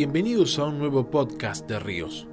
Bienvenidos 0.00 0.58
a 0.58 0.64
un 0.64 0.78
nuevo 0.78 1.10
podcast 1.10 1.68
de 1.68 1.78
Ríos. 1.78 2.26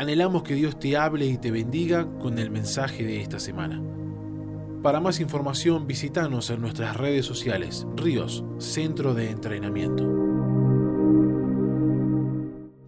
Anhelamos 0.00 0.42
que 0.42 0.54
Dios 0.54 0.80
te 0.80 0.96
hable 0.96 1.26
y 1.26 1.38
te 1.38 1.52
bendiga 1.52 2.08
con 2.18 2.40
el 2.40 2.50
mensaje 2.50 3.04
de 3.04 3.20
esta 3.20 3.38
semana. 3.38 3.80
Para 4.82 4.98
más 4.98 5.20
información 5.20 5.86
visítanos 5.86 6.50
en 6.50 6.60
nuestras 6.60 6.96
redes 6.96 7.24
sociales 7.24 7.86
Ríos, 7.94 8.42
Centro 8.58 9.14
de 9.14 9.30
Entrenamiento. 9.30 10.02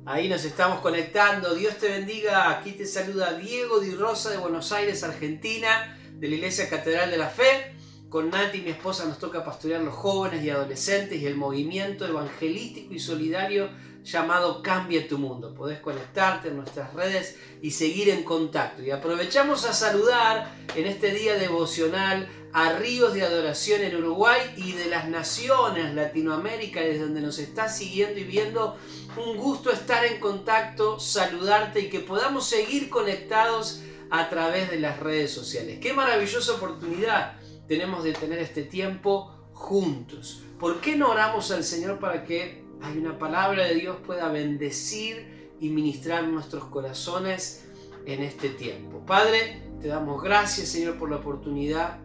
Ahí 0.06 0.28
nos 0.28 0.44
estamos 0.44 0.80
conectando. 0.80 1.54
Dios 1.54 1.76
te 1.76 1.88
bendiga. 1.88 2.50
Aquí 2.50 2.72
te 2.72 2.86
saluda 2.86 3.34
Diego 3.34 3.78
Di 3.78 3.94
Rosa 3.94 4.30
de 4.30 4.38
Buenos 4.38 4.72
Aires, 4.72 5.04
Argentina, 5.04 5.96
de 6.14 6.28
la 6.28 6.34
Iglesia 6.34 6.68
Catedral 6.68 7.12
de 7.12 7.16
la 7.16 7.28
Fe. 7.28 7.69
Con 8.10 8.28
Nati, 8.28 8.60
mi 8.60 8.70
esposa, 8.70 9.04
nos 9.04 9.20
toca 9.20 9.44
pastorear 9.44 9.82
los 9.82 9.94
jóvenes 9.94 10.42
y 10.42 10.50
adolescentes 10.50 11.22
y 11.22 11.26
el 11.26 11.36
movimiento 11.36 12.04
evangelístico 12.04 12.92
y 12.92 12.98
solidario 12.98 13.70
llamado 14.02 14.64
Cambia 14.64 15.06
tu 15.06 15.16
Mundo. 15.16 15.54
Podés 15.54 15.78
conectarte 15.78 16.48
en 16.48 16.56
nuestras 16.56 16.92
redes 16.92 17.36
y 17.62 17.70
seguir 17.70 18.08
en 18.08 18.24
contacto. 18.24 18.82
Y 18.82 18.90
aprovechamos 18.90 19.64
a 19.64 19.72
saludar 19.72 20.52
en 20.74 20.86
este 20.86 21.12
día 21.12 21.36
devocional 21.36 22.28
a 22.52 22.72
Ríos 22.72 23.14
de 23.14 23.22
Adoración 23.22 23.82
en 23.82 23.94
Uruguay 23.94 24.40
y 24.56 24.72
de 24.72 24.86
las 24.86 25.08
naciones 25.08 25.94
Latinoamérica, 25.94 26.80
desde 26.80 27.04
donde 27.04 27.20
nos 27.20 27.38
está 27.38 27.68
siguiendo 27.68 28.18
y 28.18 28.24
viendo. 28.24 28.76
Un 29.24 29.36
gusto 29.36 29.70
estar 29.70 30.04
en 30.04 30.18
contacto, 30.18 30.98
saludarte 30.98 31.82
y 31.82 31.88
que 31.88 32.00
podamos 32.00 32.48
seguir 32.48 32.90
conectados 32.90 33.82
a 34.10 34.28
través 34.28 34.68
de 34.68 34.80
las 34.80 34.98
redes 34.98 35.32
sociales. 35.32 35.78
Qué 35.80 35.92
maravillosa 35.92 36.54
oportunidad 36.54 37.39
tenemos 37.70 38.02
de 38.02 38.12
tener 38.12 38.40
este 38.40 38.64
tiempo 38.64 39.30
juntos. 39.52 40.42
¿Por 40.58 40.80
qué 40.80 40.96
no 40.96 41.08
oramos 41.08 41.52
al 41.52 41.62
Señor 41.62 42.00
para 42.00 42.24
que 42.24 42.64
hay 42.82 42.98
una 42.98 43.16
palabra 43.16 43.64
de 43.64 43.76
Dios 43.76 43.98
pueda 44.04 44.28
bendecir 44.28 45.54
y 45.60 45.68
ministrar 45.68 46.24
nuestros 46.24 46.64
corazones 46.64 47.68
en 48.06 48.24
este 48.24 48.48
tiempo? 48.48 49.06
Padre, 49.06 49.62
te 49.80 49.86
damos 49.86 50.20
gracias 50.20 50.66
Señor 50.66 50.98
por 50.98 51.10
la 51.10 51.18
oportunidad 51.18 51.98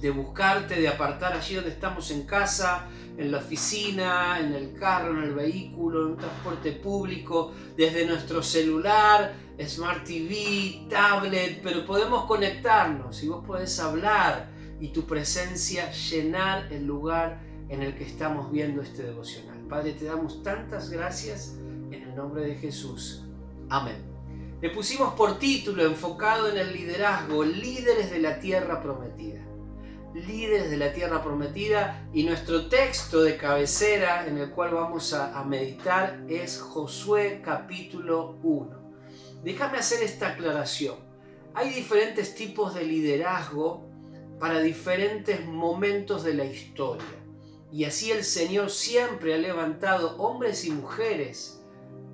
de 0.00 0.10
buscarte, 0.10 0.80
de 0.80 0.86
apartar 0.86 1.32
allí 1.32 1.56
donde 1.56 1.70
estamos 1.70 2.12
en 2.12 2.22
casa, 2.22 2.86
en 3.16 3.32
la 3.32 3.38
oficina, 3.38 4.38
en 4.38 4.52
el 4.52 4.74
carro, 4.78 5.10
en 5.10 5.24
el 5.24 5.34
vehículo, 5.34 6.02
en 6.02 6.12
un 6.12 6.18
transporte 6.18 6.70
público, 6.70 7.52
desde 7.76 8.06
nuestro 8.06 8.44
celular, 8.44 9.34
Smart 9.60 10.04
TV, 10.04 10.86
tablet, 10.88 11.62
pero 11.64 11.84
podemos 11.84 12.26
conectarnos 12.26 13.24
y 13.24 13.28
vos 13.28 13.44
podés 13.44 13.80
hablar 13.80 14.56
y 14.80 14.88
tu 14.88 15.06
presencia 15.06 15.90
llenar 15.92 16.72
el 16.72 16.86
lugar 16.86 17.40
en 17.68 17.82
el 17.82 17.94
que 17.94 18.04
estamos 18.04 18.50
viendo 18.50 18.82
este 18.82 19.02
devocional. 19.02 19.58
Padre, 19.68 19.92
te 19.92 20.06
damos 20.06 20.42
tantas 20.42 20.90
gracias 20.90 21.54
en 21.90 22.02
el 22.02 22.14
nombre 22.14 22.42
de 22.44 22.54
Jesús. 22.54 23.24
Amén. 23.68 24.08
Le 24.60 24.70
pusimos 24.70 25.14
por 25.14 25.38
título 25.38 25.84
enfocado 25.84 26.48
en 26.48 26.58
el 26.58 26.72
liderazgo, 26.72 27.44
líderes 27.44 28.10
de 28.10 28.18
la 28.18 28.40
tierra 28.40 28.82
prometida. 28.82 29.40
Líderes 30.14 30.70
de 30.70 30.76
la 30.78 30.92
tierra 30.92 31.22
prometida 31.22 32.08
y 32.12 32.24
nuestro 32.24 32.68
texto 32.68 33.22
de 33.22 33.36
cabecera 33.36 34.26
en 34.26 34.38
el 34.38 34.50
cual 34.50 34.74
vamos 34.74 35.12
a, 35.12 35.44
meditar 35.44 36.24
es 36.28 36.58
Josué 36.58 37.40
capítulo 37.44 38.38
1. 38.42 38.78
Déjame 39.44 39.78
hacer 39.78 40.02
esta 40.02 40.30
aclaración. 40.30 40.96
Hay 41.54 41.70
diferentes 41.70 42.34
tipos 42.34 42.74
de 42.74 42.84
liderazgo 42.84 43.87
para 44.38 44.60
diferentes 44.60 45.46
momentos 45.46 46.24
de 46.24 46.34
la 46.34 46.44
historia. 46.44 47.04
Y 47.70 47.84
así 47.84 48.10
el 48.10 48.24
Señor 48.24 48.70
siempre 48.70 49.34
ha 49.34 49.38
levantado 49.38 50.16
hombres 50.16 50.64
y 50.64 50.70
mujeres, 50.70 51.62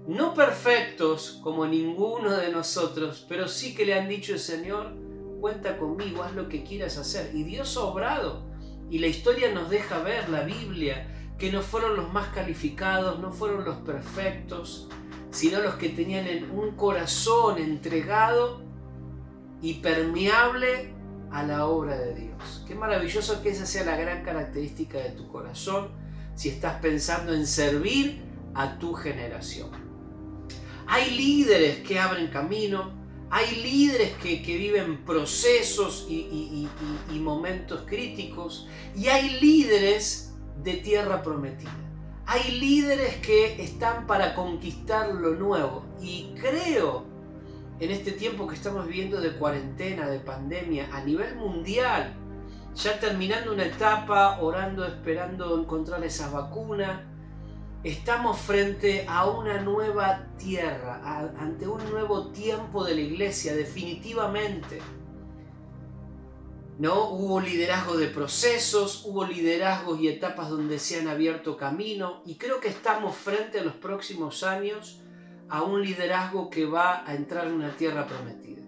no 0.07 0.35
perfectos 0.35 1.41
como 1.43 1.67
ninguno 1.67 2.33
de 2.33 2.51
nosotros, 2.51 3.25
pero 3.29 3.49
sí 3.49 3.75
que 3.75 3.87
le 3.87 3.95
han 3.95 4.09
dicho 4.09 4.33
el 4.33 4.39
Señor, 4.39 4.95
cuenta 5.41 5.79
conmigo, 5.79 6.23
haz 6.23 6.35
lo 6.35 6.49
que 6.49 6.65
quieras 6.65 6.99
hacer. 6.99 7.31
Y 7.35 7.45
Dios 7.45 7.77
ha 7.77 7.83
obrado. 7.85 8.43
Y 8.91 8.99
la 8.99 9.07
historia 9.07 9.53
nos 9.53 9.71
deja 9.71 10.03
ver, 10.03 10.29
la 10.29 10.43
Biblia, 10.43 11.09
que 11.39 11.51
no 11.51 11.63
fueron 11.63 11.97
los 11.97 12.13
más 12.13 12.29
calificados, 12.29 13.19
no 13.19 13.33
fueron 13.33 13.65
los 13.65 13.77
perfectos, 13.77 14.89
sino 15.31 15.61
los 15.61 15.75
que 15.75 15.89
tenían 15.89 16.27
un 16.51 16.77
corazón 16.77 17.59
entregado 17.59 18.63
y 19.61 19.75
permeable 19.75 20.94
a 21.35 21.43
la 21.43 21.67
obra 21.67 21.99
de 21.99 22.15
Dios. 22.15 22.63
Qué 22.67 22.77
maravilloso 22.77 23.43
que 23.43 23.51
esa 23.51 23.67
sea 23.67 23.85
la 23.85 23.97
gran 23.97 24.23
característica 24.23 24.99
de 24.99 25.11
tu 25.11 25.27
corazón 25.29 25.89
si 26.37 26.49
estás 26.49 26.81
pensando 26.81 27.35
en 27.35 27.47
servir 27.47 28.23
a 28.55 28.79
tu 28.79 28.95
generación. 28.95 29.71
Hay 30.87 31.11
líderes 31.17 31.81
que 31.81 31.99
abren 31.99 32.29
camino, 32.29 32.93
hay 33.31 33.63
líderes 33.63 34.13
que, 34.13 34.37
viven 34.37 35.05
procesos 35.05 36.07
y, 36.09 36.69
y 37.13 37.19
momentos 37.19 37.83
críticos 37.85 38.69
y 38.95 39.09
hay 39.09 39.41
líderes 39.41 40.35
de 40.63 40.75
tierra 40.75 41.21
prometida. 41.21 41.75
Hay 42.27 42.61
líderes 42.61 43.17
que 43.17 43.61
están 43.61 44.07
para 44.07 44.37
conquistar 44.37 45.13
lo 45.13 45.35
nuevo 45.35 45.85
y 46.01 46.33
creo 46.41 47.14
en 47.81 47.91
este 47.91 48.13
tiempo 48.13 48.47
que 48.47 48.55
estamos 48.55 48.87
viviendo 48.87 49.21
de 49.21 49.37
cuarentena, 49.37 50.09
de 50.09 50.21
pandemia, 50.21 50.89
a 50.93 51.03
nivel 51.03 51.35
mundial, 51.37 52.15
ya 52.75 52.99
terminando 52.99 53.53
una 53.53 53.65
etapa, 53.65 54.41
orando, 54.41 54.85
esperando 54.85 55.59
encontrar 55.59 56.03
esa 56.05 56.31
vacuna, 56.31 57.09
estamos 57.83 58.39
frente 58.39 59.05
a 59.09 59.27
una 59.27 59.61
nueva 59.61 60.29
tierra, 60.39 61.01
ante 61.39 61.67
un 61.67 61.89
nuevo 61.91 62.29
tiempo 62.29 62.85
de 62.85 62.95
la 62.95 63.01
iglesia, 63.01 63.55
definitivamente. 63.55 64.81
¿No? 66.79 67.11
Hubo 67.11 67.41
liderazgo 67.41 67.97
de 67.97 68.09
procesos, 68.09 69.05
hubo 69.05 69.25
liderazgos 69.25 70.01
y 70.01 70.09
etapas 70.09 70.49
donde 70.49 70.81
se 70.81 70.99
han 70.99 71.07
abierto 71.07 71.57
camino 71.57 72.23
y 72.27 72.35
creo 72.35 72.59
que 72.59 72.67
estamos 72.67 73.15
frente 73.15 73.61
a 73.61 73.65
los 73.65 73.75
próximos 73.75 74.43
años 74.43 75.04
a 75.49 75.63
un 75.63 75.83
liderazgo 75.83 76.51
que 76.51 76.67
va 76.67 77.03
a 77.07 77.15
entrar 77.15 77.47
en 77.47 77.55
una 77.55 77.77
tierra 77.77 78.07
prometida, 78.07 78.63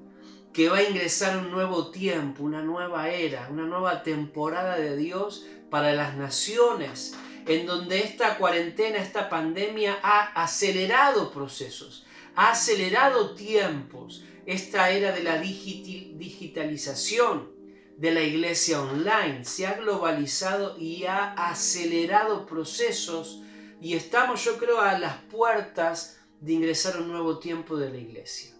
que 0.53 0.69
va 0.69 0.79
a 0.79 0.83
ingresar 0.83 1.39
un 1.39 1.51
nuevo 1.51 1.91
tiempo, 1.91 2.43
una 2.43 2.63
nueva 2.63 3.11
era, 3.11 3.49
una 3.51 3.65
nueva 3.65 4.03
temporada 4.03 4.77
de 4.77 4.97
Dios 4.97 5.47
para 5.71 5.93
las 5.93 6.17
naciones, 6.17 7.15
en 7.47 7.67
donde 7.67 8.01
esta 8.01 8.39
cuarentena, 8.39 8.99
esta 8.99 9.29
pandemia 9.29 9.99
ha 10.03 10.43
acelerado 10.43 11.31
procesos, 11.31 12.05
ha 12.35 12.51
acelerado 12.51 13.35
tiempos, 13.35 14.25
esta 14.47 14.91
era 14.91 15.13
de 15.13 15.23
la 15.23 15.39
digitalización 15.39 17.55
de 17.97 18.13
la 18.13 18.21
iglesia 18.21 18.83
online, 18.83 19.45
se 19.45 19.67
ha 19.67 19.75
globalizado 19.75 20.79
y 20.79 21.05
ha 21.05 21.33
acelerado 21.33 22.47
procesos 22.47 23.41
y 23.81 23.95
estamos 23.95 24.45
yo 24.45 24.59
creo 24.59 24.81
a 24.81 24.99
las 24.99 25.17
puertas 25.25 26.16
de 26.41 26.53
ingresar 26.53 26.97
a 26.97 27.01
un 27.01 27.09
nuevo 27.09 27.39
tiempo 27.39 27.77
de 27.77 27.91
la 27.91 27.97
iglesia. 27.97 28.55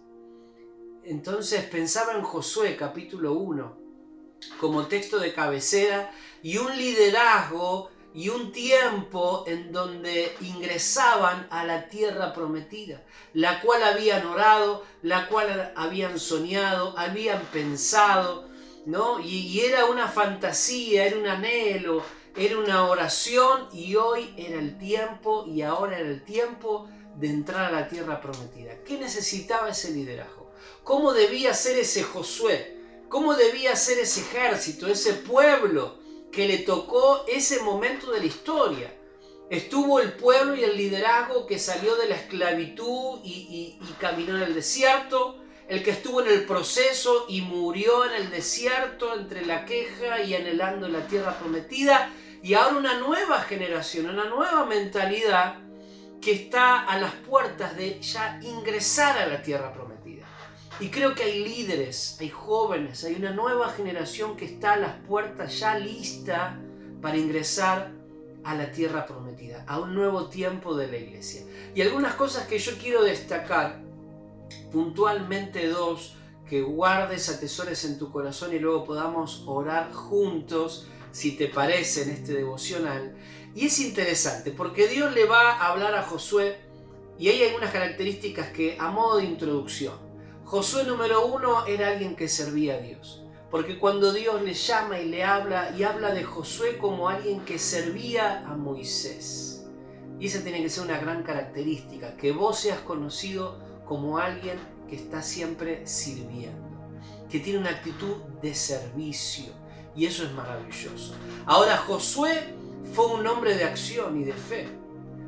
Entonces 1.03 1.63
pensaba 1.65 2.13
en 2.13 2.21
Josué 2.21 2.75
capítulo 2.75 3.33
1 3.33 3.77
como 4.59 4.87
texto 4.87 5.19
de 5.19 5.33
cabecera 5.33 6.11
y 6.43 6.57
un 6.57 6.75
liderazgo 6.77 7.89
y 8.13 8.29
un 8.29 8.51
tiempo 8.51 9.43
en 9.47 9.71
donde 9.71 10.35
ingresaban 10.41 11.47
a 11.51 11.63
la 11.65 11.87
tierra 11.87 12.33
prometida, 12.33 13.03
la 13.33 13.61
cual 13.61 13.83
habían 13.83 14.25
orado, 14.25 14.83
la 15.03 15.27
cual 15.27 15.71
habían 15.75 16.19
soñado, 16.19 16.97
habían 16.97 17.41
pensado, 17.53 18.49
¿no? 18.85 19.19
Y, 19.19 19.47
y 19.47 19.59
era 19.61 19.85
una 19.85 20.07
fantasía, 20.07 21.05
era 21.05 21.17
un 21.17 21.27
anhelo, 21.27 22.03
era 22.35 22.57
una 22.57 22.87
oración 22.87 23.67
y 23.71 23.95
hoy 23.95 24.33
era 24.37 24.59
el 24.59 24.77
tiempo 24.77 25.45
y 25.47 25.61
ahora 25.61 25.99
era 25.99 26.09
el 26.09 26.23
tiempo 26.23 26.89
de 27.17 27.27
entrar 27.27 27.65
a 27.65 27.71
la 27.71 27.89
tierra 27.89 28.21
prometida. 28.21 28.83
¿Qué 28.85 28.97
necesitaba 28.97 29.69
ese 29.69 29.91
liderazgo? 29.91 30.51
¿Cómo 30.83 31.13
debía 31.13 31.53
ser 31.53 31.79
ese 31.79 32.03
Josué? 32.03 32.77
¿Cómo 33.09 33.33
debía 33.33 33.75
ser 33.75 33.99
ese 33.99 34.21
ejército, 34.21 34.87
ese 34.87 35.13
pueblo 35.13 35.97
que 36.31 36.47
le 36.47 36.59
tocó 36.59 37.25
ese 37.27 37.61
momento 37.61 38.11
de 38.11 38.19
la 38.19 38.25
historia? 38.25 38.93
Estuvo 39.49 39.99
el 39.99 40.13
pueblo 40.13 40.55
y 40.55 40.63
el 40.63 40.77
liderazgo 40.77 41.47
que 41.47 41.57
salió 41.57 41.95
de 41.95 42.09
la 42.09 42.15
esclavitud 42.15 43.19
y, 43.23 43.79
caminó 43.99 44.35
en 44.35 44.43
el 44.43 44.53
desierto, 44.53 45.37
el 45.67 45.83
que 45.83 45.91
estuvo 45.91 46.21
en 46.21 46.27
el 46.27 46.45
proceso 46.45 47.25
y 47.29 47.41
murió 47.41 48.05
en 48.05 48.13
el 48.13 48.29
desierto 48.29 49.13
entre 49.15 49.45
la 49.45 49.65
queja 49.65 50.21
y 50.21 50.35
anhelando 50.35 50.87
la 50.87 51.07
tierra 51.07 51.39
prometida, 51.39 52.11
y 52.43 52.53
ahora 52.53 52.77
una 52.77 52.99
nueva 52.99 53.41
generación, 53.41 54.09
una 54.09 54.25
nueva 54.25 54.65
mentalidad 54.65 55.66
que 56.21 56.31
está 56.31 56.85
a 56.85 56.99
las 56.99 57.13
puertas 57.13 57.75
de 57.77 57.99
ya 58.01 58.39
ingresar 58.43 59.17
a 59.17 59.27
la 59.27 59.41
tierra 59.41 59.73
prometida. 59.73 60.25
Y 60.79 60.89
creo 60.89 61.15
que 61.15 61.23
hay 61.23 61.43
líderes, 61.43 62.17
hay 62.19 62.29
jóvenes, 62.29 63.03
hay 63.03 63.15
una 63.15 63.31
nueva 63.31 63.69
generación 63.69 64.35
que 64.35 64.45
está 64.45 64.73
a 64.73 64.77
las 64.77 64.93
puertas 65.07 65.59
ya 65.59 65.77
lista 65.77 66.59
para 67.01 67.17
ingresar 67.17 67.91
a 68.43 68.55
la 68.55 68.71
tierra 68.71 69.05
prometida, 69.05 69.63
a 69.67 69.79
un 69.79 69.93
nuevo 69.95 70.29
tiempo 70.29 70.75
de 70.75 70.87
la 70.87 70.97
iglesia. 70.97 71.41
Y 71.73 71.81
algunas 71.81 72.13
cosas 72.13 72.47
que 72.47 72.59
yo 72.59 72.77
quiero 72.77 73.03
destacar, 73.03 73.81
puntualmente 74.71 75.67
dos, 75.67 76.15
que 76.47 76.61
guardes, 76.61 77.29
atesores 77.29 77.83
en 77.85 77.97
tu 77.97 78.11
corazón 78.11 78.53
y 78.53 78.59
luego 78.59 78.85
podamos 78.85 79.43
orar 79.47 79.91
juntos, 79.91 80.87
si 81.11 81.35
te 81.35 81.47
parece, 81.47 82.03
en 82.03 82.09
este 82.11 82.33
devocional. 82.33 83.15
Y 83.57 83.65
es 83.65 83.79
interesante, 83.79 84.51
porque 84.51 84.87
Dios 84.87 85.11
le 85.15 85.25
va 85.25 85.53
a 85.53 85.71
hablar 85.71 85.95
a 85.95 86.03
Josué 86.03 86.59
y 87.17 87.29
hay 87.29 87.43
algunas 87.43 87.71
características 87.71 88.49
que, 88.49 88.77
a 88.79 88.91
modo 88.91 89.17
de 89.17 89.25
introducción, 89.25 89.95
Josué 90.45 90.83
número 90.83 91.25
uno 91.25 91.65
era 91.65 91.87
alguien 91.87 92.15
que 92.15 92.27
servía 92.27 92.75
a 92.75 92.81
Dios. 92.81 93.23
Porque 93.49 93.79
cuando 93.79 94.13
Dios 94.13 94.43
le 94.43 94.53
llama 94.53 94.99
y 94.99 95.07
le 95.07 95.23
habla, 95.23 95.73
y 95.75 95.81
habla 95.81 96.13
de 96.13 96.23
Josué 96.23 96.77
como 96.77 97.09
alguien 97.09 97.39
que 97.45 97.57
servía 97.57 98.47
a 98.47 98.55
Moisés. 98.55 99.65
Y 100.19 100.27
esa 100.27 100.43
tiene 100.43 100.61
que 100.61 100.69
ser 100.69 100.83
una 100.83 100.99
gran 100.99 101.23
característica, 101.23 102.15
que 102.15 102.33
vos 102.33 102.59
seas 102.59 102.81
conocido 102.81 103.57
como 103.87 104.19
alguien 104.19 104.59
que 104.87 104.97
está 104.97 105.23
siempre 105.23 105.87
sirviendo, 105.87 106.69
que 107.27 107.39
tiene 107.39 107.57
una 107.57 107.71
actitud 107.71 108.17
de 108.39 108.53
servicio. 108.53 109.51
Y 109.95 110.05
eso 110.05 110.25
es 110.25 110.31
maravilloso. 110.33 111.15
Ahora 111.47 111.75
Josué 111.75 112.53
fue 112.93 113.07
un 113.07 113.25
hombre 113.27 113.55
de 113.55 113.63
acción 113.63 114.19
y 114.19 114.23
de 114.23 114.33
fe. 114.33 114.67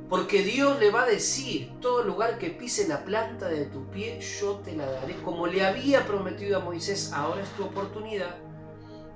Porque 0.09 0.41
Dios 0.41 0.79
le 0.79 0.89
va 0.89 1.03
a 1.03 1.05
decir, 1.05 1.71
todo 1.81 2.03
lugar 2.03 2.39
que 2.39 2.49
pise 2.49 2.87
la 2.87 3.05
planta 3.05 3.47
de 3.47 3.65
tu 3.65 3.85
pie, 3.91 4.19
yo 4.19 4.55
te 4.55 4.75
la 4.75 4.89
daré. 4.89 5.15
Como 5.21 5.45
le 5.45 5.63
había 5.63 6.07
prometido 6.07 6.57
a 6.57 6.61
Moisés, 6.61 7.11
ahora 7.13 7.43
es 7.43 7.49
tu 7.49 7.65
oportunidad. 7.65 8.35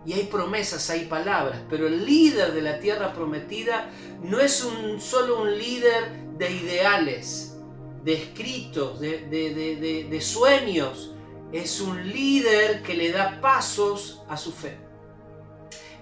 Y 0.05 0.13
hay 0.13 0.25
promesas, 0.25 0.89
hay 0.91 1.05
palabras, 1.05 1.61
pero 1.69 1.87
el 1.87 2.05
líder 2.05 2.53
de 2.53 2.61
la 2.61 2.79
tierra 2.79 3.13
prometida 3.13 3.89
no 4.21 4.39
es 4.39 4.63
un, 4.63 5.01
solo 5.01 5.41
un 5.41 5.57
líder 5.57 6.11
de 6.37 6.51
ideales, 6.51 7.57
de 8.03 8.13
escritos, 8.13 8.99
de, 8.99 10.07
de 10.09 10.21
sueños. 10.21 11.15
Es 11.51 11.81
un 11.81 12.07
líder 12.11 12.83
que 12.83 12.93
le 12.95 13.11
da 13.11 13.39
pasos 13.41 14.21
a 14.27 14.37
su 14.37 14.51
fe. 14.51 14.82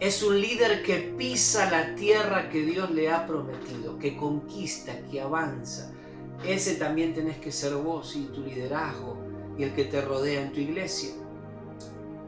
Es 0.02 0.24
un 0.24 0.42
líder 0.42 0.82
que 0.82 1.14
pisa 1.16 1.70
la 1.70 1.94
tierra 1.94 2.50
que 2.50 2.64
Dios 2.64 2.90
le 2.90 3.12
ha 3.12 3.28
prometido, 3.28 4.00
que 4.00 4.18
conquista, 4.18 5.00
que 5.12 5.22
avanza. 5.22 5.92
Ese 6.44 6.74
también 6.74 7.14
tenés 7.14 7.38
que 7.38 7.52
ser 7.52 7.76
vos 7.76 8.16
y 8.16 8.24
tu 8.26 8.42
liderazgo 8.42 9.16
y 9.60 9.62
el 9.62 9.76
que 9.76 9.86
te 9.86 10.02
rodea 10.02 10.42
en 10.42 10.54
tu 10.54 10.60
iglesia. 10.60 11.12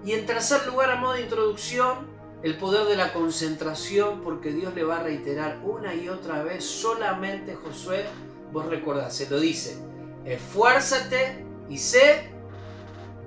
Y 0.06 0.12
en 0.12 0.28
tercer 0.28 0.68
lugar, 0.68 0.92
a 0.92 0.98
modo 0.98 1.14
de 1.14 1.24
introducción, 1.24 2.06
el 2.44 2.60
poder 2.60 2.86
de 2.86 2.96
la 2.96 3.12
concentración, 3.12 4.22
porque 4.22 4.52
Dios 4.52 4.76
le 4.76 4.84
va 4.84 4.98
a 4.98 5.04
reiterar 5.04 5.60
una 5.64 5.96
y 5.96 6.10
otra 6.10 6.44
vez, 6.44 6.64
solamente 6.64 7.56
Josué, 7.56 8.06
vos 8.52 8.68
recordás, 8.68 9.16
se 9.16 9.28
lo 9.28 9.40
dice, 9.40 9.80
esfuérzate 10.26 11.44
y 11.72 11.80
sé 11.80 12.30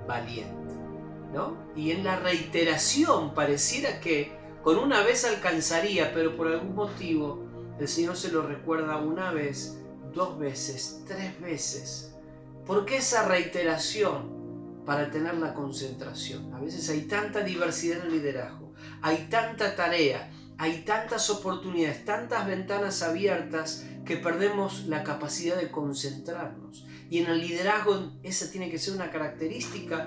valiente. 0.07 0.55
¿no? 1.33 1.57
Y 1.75 1.91
en 1.91 2.05
la 2.05 2.15
reiteración 2.15 3.33
pareciera 3.33 3.99
que 3.99 4.36
con 4.67 4.79
una 4.79 5.01
vez 5.01 5.23
alcanzaría, 5.23 6.13
pero 6.13 6.35
por 6.35 6.47
algún 6.47 6.75
motivo 6.75 7.47
el 7.79 7.87
Señor 7.87 8.17
se 8.17 8.33
lo 8.33 8.41
recuerda 8.41 8.97
una 8.97 9.31
vez, 9.31 9.77
dos 10.13 10.37
veces, 10.37 11.03
tres 11.07 11.39
veces. 11.39 12.13
¿Por 12.65 12.83
qué 12.83 12.97
esa 12.97 13.25
reiteración? 13.29 14.83
Para 14.85 15.09
tener 15.09 15.35
la 15.35 15.53
concentración. 15.53 16.53
A 16.53 16.59
veces 16.59 16.89
hay 16.89 17.03
tanta 17.03 17.43
diversidad 17.43 17.99
en 17.99 18.07
el 18.07 18.11
liderazgo, 18.17 18.73
hay 19.01 19.29
tanta 19.29 19.73
tarea, 19.73 20.29
hay 20.57 20.83
tantas 20.83 21.29
oportunidades, 21.29 22.03
tantas 22.03 22.45
ventanas 22.45 23.01
abiertas 23.03 23.85
que 24.05 24.17
perdemos 24.17 24.83
la 24.87 25.01
capacidad 25.05 25.55
de 25.55 25.71
concentrarnos. 25.71 26.85
Y 27.09 27.19
en 27.19 27.27
el 27.27 27.39
liderazgo 27.39 28.11
esa 28.21 28.51
tiene 28.51 28.69
que 28.69 28.79
ser 28.79 28.95
una 28.95 29.11
característica 29.11 30.05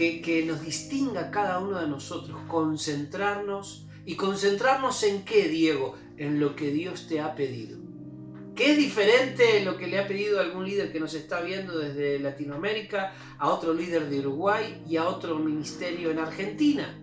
que, 0.00 0.44
nos 0.46 0.62
distinga 0.62 1.30
cada 1.30 1.58
uno 1.58 1.78
de 1.78 1.86
nosotros, 1.86 2.38
concentrarnos. 2.48 3.86
¿Y 4.06 4.16
concentrarnos 4.16 5.02
en 5.02 5.24
qué, 5.24 5.48
Diego? 5.48 5.94
En 6.16 6.40
lo 6.40 6.56
que 6.56 6.70
Dios 6.70 7.06
te 7.06 7.20
ha 7.20 7.34
pedido. 7.34 7.78
¿Qué 8.56 8.72
es 8.72 8.78
diferente 8.78 9.62
lo 9.64 9.76
que 9.76 9.86
le 9.86 9.98
ha 9.98 10.08
pedido 10.08 10.40
algún 10.40 10.64
líder 10.64 10.90
que 10.90 11.00
nos 11.00 11.14
está 11.14 11.40
viendo 11.42 11.78
desde 11.78 12.18
Latinoamérica 12.18 13.12
a 13.38 13.50
otro 13.50 13.74
líder 13.74 14.08
de 14.08 14.20
Uruguay 14.20 14.82
y 14.88 14.96
a 14.96 15.06
otro 15.06 15.38
ministerio 15.38 16.10
en 16.10 16.18
Argentina? 16.18 16.98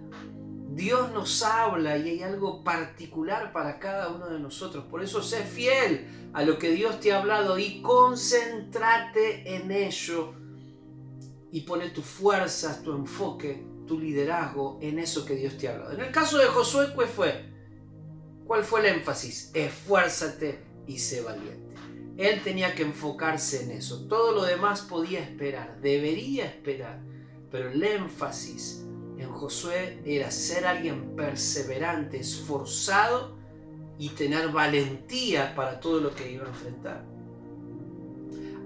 Dios 0.72 1.12
nos 1.12 1.44
habla 1.44 1.98
y 1.98 2.10
hay 2.10 2.24
algo 2.24 2.64
particular 2.64 3.52
para 3.54 3.80
cada 3.80 4.10
uno 4.10 4.28
de 4.28 4.40
nosotros. 4.40 4.86
Por 4.86 5.04
eso 5.04 5.24
sé 5.24 5.44
fiel 5.44 6.08
a 6.34 6.44
lo 6.44 6.60
que 6.60 6.72
Dios 6.72 7.00
te 7.00 7.14
ha 7.14 7.20
hablado 7.20 7.58
y 7.58 7.82
concéntrate 7.82 9.56
en 9.56 9.72
ello 9.72 10.47
y 11.58 11.62
pone 11.62 11.90
tus 11.90 12.06
fuerzas, 12.06 12.84
tu 12.84 12.92
enfoque, 12.94 13.66
tu 13.88 14.00
liderazgo 14.00 14.78
en 14.80 15.00
eso 15.00 15.26
que 15.26 15.36
Dios 15.36 15.58
te 15.58 15.68
ha 15.68 15.74
hablado. 15.74 15.94
En 15.94 16.02
el 16.02 16.12
caso 16.12 16.38
de 16.38 16.46
Josué, 16.46 16.94
¿cuál 16.94 17.08
fue? 17.08 17.52
¿Cuál 18.46 18.64
fue 18.64 18.82
el 18.82 18.98
énfasis? 18.98 19.50
Esfuérzate 19.56 20.64
y 20.86 21.00
sé 21.00 21.22
valiente. 21.22 21.74
Él 22.16 22.44
tenía 22.44 22.76
que 22.76 22.84
enfocarse 22.84 23.64
en 23.64 23.72
eso. 23.72 24.06
Todo 24.08 24.34
lo 24.34 24.44
demás 24.44 24.82
podía 24.82 25.20
esperar, 25.20 25.82
debería 25.82 26.46
esperar. 26.46 27.02
Pero 27.50 27.72
el 27.72 27.84
énfasis 27.84 28.86
en 29.18 29.32
Josué 29.32 30.00
era 30.06 30.30
ser 30.30 30.64
alguien 30.64 31.16
perseverante, 31.16 32.20
esforzado 32.20 33.36
y 33.98 34.10
tener 34.10 34.50
valentía 34.50 35.56
para 35.56 35.80
todo 35.80 36.02
lo 36.02 36.14
que 36.14 36.32
iba 36.32 36.46
a 36.46 36.50
enfrentar. 36.50 37.04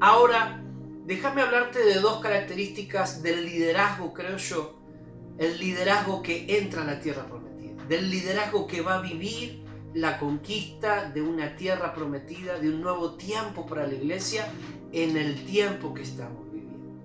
Ahora, 0.01 0.60
déjame 1.05 1.41
hablarte 1.41 1.83
de 1.83 1.95
dos 1.99 2.21
características 2.21 3.23
del 3.23 3.45
liderazgo, 3.45 4.13
creo 4.13 4.37
yo. 4.37 4.79
El 5.37 5.59
liderazgo 5.59 6.21
que 6.21 6.57
entra 6.57 6.83
a 6.83 6.85
la 6.85 6.99
tierra 6.99 7.25
prometida. 7.25 7.83
Del 7.85 8.09
liderazgo 8.09 8.67
que 8.67 8.81
va 8.81 8.97
a 8.97 9.01
vivir 9.01 9.63
la 9.93 10.19
conquista 10.19 11.09
de 11.09 11.21
una 11.21 11.55
tierra 11.55 11.93
prometida, 11.93 12.59
de 12.59 12.69
un 12.69 12.81
nuevo 12.81 13.15
tiempo 13.15 13.65
para 13.65 13.87
la 13.87 13.93
iglesia 13.93 14.47
en 14.91 15.17
el 15.17 15.45
tiempo 15.45 15.93
que 15.93 16.03
estamos 16.03 16.51
viviendo. 16.51 17.01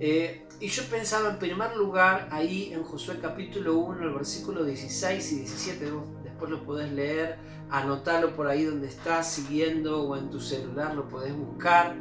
Eh, 0.00 0.46
y 0.60 0.68
yo 0.68 0.82
pensaba 0.84 1.30
en 1.30 1.38
primer 1.38 1.76
lugar 1.76 2.28
ahí 2.30 2.72
en 2.72 2.82
Josué 2.82 3.18
capítulo 3.20 3.78
1, 3.78 4.04
el 4.04 4.14
versículo 4.14 4.64
16 4.64 5.32
y 5.32 5.36
17, 5.40 5.92
después 6.24 6.50
lo 6.50 6.64
podés 6.64 6.92
leer, 6.92 7.38
anotarlo 7.70 8.34
por 8.34 8.46
ahí 8.46 8.64
donde 8.64 8.88
estás 8.88 9.30
siguiendo 9.30 10.02
o 10.02 10.16
en 10.16 10.30
tu 10.30 10.40
celular 10.40 10.94
lo 10.94 11.08
podés 11.08 11.34
buscar. 11.36 11.94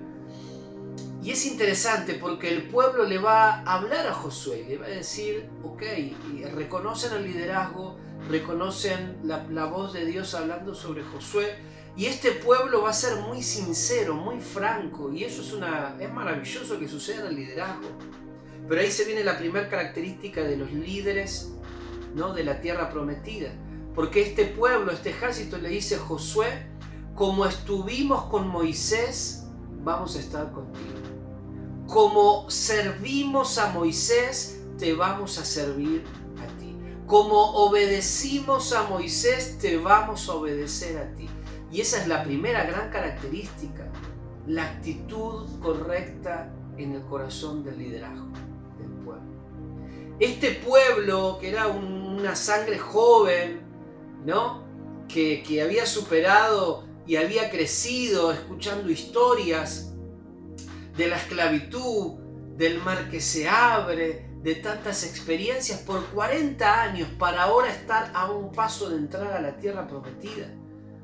Y 1.25 1.31
es 1.31 1.47
interesante 1.47 2.13
porque 2.13 2.53
el 2.53 2.67
pueblo 2.67 3.03
le 3.03 3.17
va 3.17 3.63
a 3.63 3.73
hablar 3.73 4.05
a 4.05 4.13
Josué, 4.13 4.63
le 4.69 4.77
va 4.77 4.85
a 4.85 4.89
decir, 4.89 5.49
ok, 5.63 5.81
y 6.35 6.43
reconocen 6.43 7.13
el 7.13 7.23
liderazgo, 7.23 7.97
reconocen 8.29 9.17
la, 9.23 9.65
voz 9.65 9.93
de 9.93 10.05
Dios 10.05 10.35
hablando 10.35 10.75
sobre 10.75 11.01
Josué, 11.01 11.55
y 11.97 12.05
este 12.05 12.31
pueblo 12.31 12.83
va 12.83 12.91
a 12.91 12.93
ser 12.93 13.21
muy 13.21 13.41
sincero, 13.41 14.13
muy 14.13 14.39
franco, 14.39 15.11
y 15.11 15.23
eso 15.23 15.41
es, 15.41 15.51
una, 15.51 15.97
es 15.99 16.13
maravilloso 16.13 16.77
que 16.77 16.87
suceda 16.87 17.21
en 17.21 17.27
el 17.29 17.35
liderazgo. 17.37 17.89
Pero 18.69 18.81
ahí 18.81 18.91
se 18.91 19.05
viene 19.05 19.23
la 19.23 19.39
primera 19.39 19.67
característica 19.67 20.43
de 20.43 20.57
los 20.57 20.71
líderes 20.71 21.53
¿no? 22.13 22.35
de 22.35 22.43
la 22.43 22.61
tierra 22.61 22.91
prometida. 22.91 23.49
Porque 23.95 24.21
este 24.21 24.45
pueblo, 24.45 24.91
este 24.91 25.09
ejército 25.09 25.57
le 25.57 25.69
dice 25.69 25.97
Josué, 25.97 26.67
como 27.15 27.47
estuvimos 27.47 28.25
con 28.25 28.47
Moisés, 28.47 29.47
vamos 29.83 30.15
a 30.17 30.19
estar 30.19 30.51
contigo 30.51 31.14
como 31.87 32.49
servimos 32.49 33.57
a 33.57 33.71
Moisés, 33.71 34.61
te 34.77 34.93
vamos 34.93 35.37
a 35.37 35.45
servir 35.45 36.03
a 36.37 36.59
ti. 36.59 36.75
Como 37.05 37.35
obedecimos 37.53 38.73
a 38.73 38.83
Moisés, 38.83 39.57
te 39.59 39.77
vamos 39.77 40.27
a 40.27 40.33
obedecer 40.33 40.97
a 40.97 41.15
ti. 41.15 41.27
Y 41.71 41.81
esa 41.81 42.01
es 42.01 42.07
la 42.07 42.23
primera 42.23 42.65
gran 42.65 42.89
característica, 42.89 43.91
la 44.47 44.63
actitud 44.63 45.47
correcta 45.61 46.51
en 46.77 46.93
el 46.93 47.01
corazón 47.03 47.63
del 47.63 47.77
liderazgo 47.77 48.27
del 48.79 48.91
pueblo. 49.03 49.23
Este 50.19 50.51
pueblo, 50.51 51.37
que 51.39 51.49
era 51.49 51.67
una 51.67 52.35
sangre 52.35 52.79
joven, 52.79 53.61
¿no? 54.25 54.63
Que, 55.07 55.43
que 55.43 55.61
había 55.61 55.85
superado 55.85 56.83
y 57.05 57.17
había 57.17 57.51
crecido 57.51 58.31
escuchando 58.31 58.89
historias 58.89 59.94
de 60.97 61.07
la 61.07 61.17
esclavitud, 61.17 62.13
del 62.57 62.81
mar 62.81 63.09
que 63.09 63.19
se 63.19 63.49
abre, 63.49 64.25
de 64.41 64.55
tantas 64.55 65.03
experiencias 65.03 65.79
por 65.79 66.05
40 66.11 66.81
años 66.83 67.09
para 67.17 67.43
ahora 67.43 67.69
estar 67.71 68.11
a 68.13 68.31
un 68.31 68.51
paso 68.51 68.89
de 68.89 68.97
entrar 68.97 69.33
a 69.33 69.41
la 69.41 69.57
tierra 69.57 69.87
prometida. 69.87 70.53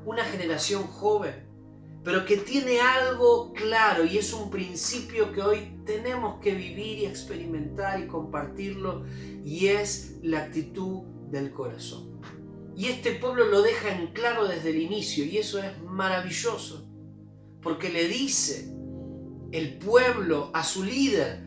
Una 0.04 0.24
generación 0.24 0.84
joven, 0.84 1.48
pero 2.04 2.24
que 2.24 2.36
tiene 2.36 2.80
algo 2.80 3.52
claro 3.52 4.04
y 4.04 4.18
es 4.18 4.32
un 4.32 4.48
principio 4.50 5.32
que 5.32 5.42
hoy 5.42 5.82
tenemos 5.84 6.40
que 6.40 6.54
vivir 6.54 6.98
y 6.98 7.06
experimentar 7.06 8.00
y 8.00 8.06
compartirlo 8.06 9.04
y 9.44 9.66
es 9.66 10.16
la 10.22 10.44
actitud 10.44 11.02
del 11.30 11.50
corazón. 11.50 12.20
Y 12.76 12.86
este 12.86 13.12
pueblo 13.12 13.46
lo 13.46 13.60
deja 13.62 13.90
en 13.90 14.08
claro 14.08 14.46
desde 14.46 14.70
el 14.70 14.80
inicio 14.80 15.24
y 15.24 15.38
eso 15.38 15.62
es 15.62 15.82
maravilloso, 15.82 16.88
porque 17.60 17.90
le 17.90 18.08
dice 18.08 18.71
el 19.52 19.78
pueblo 19.78 20.50
a 20.54 20.64
su 20.64 20.82
líder, 20.82 21.40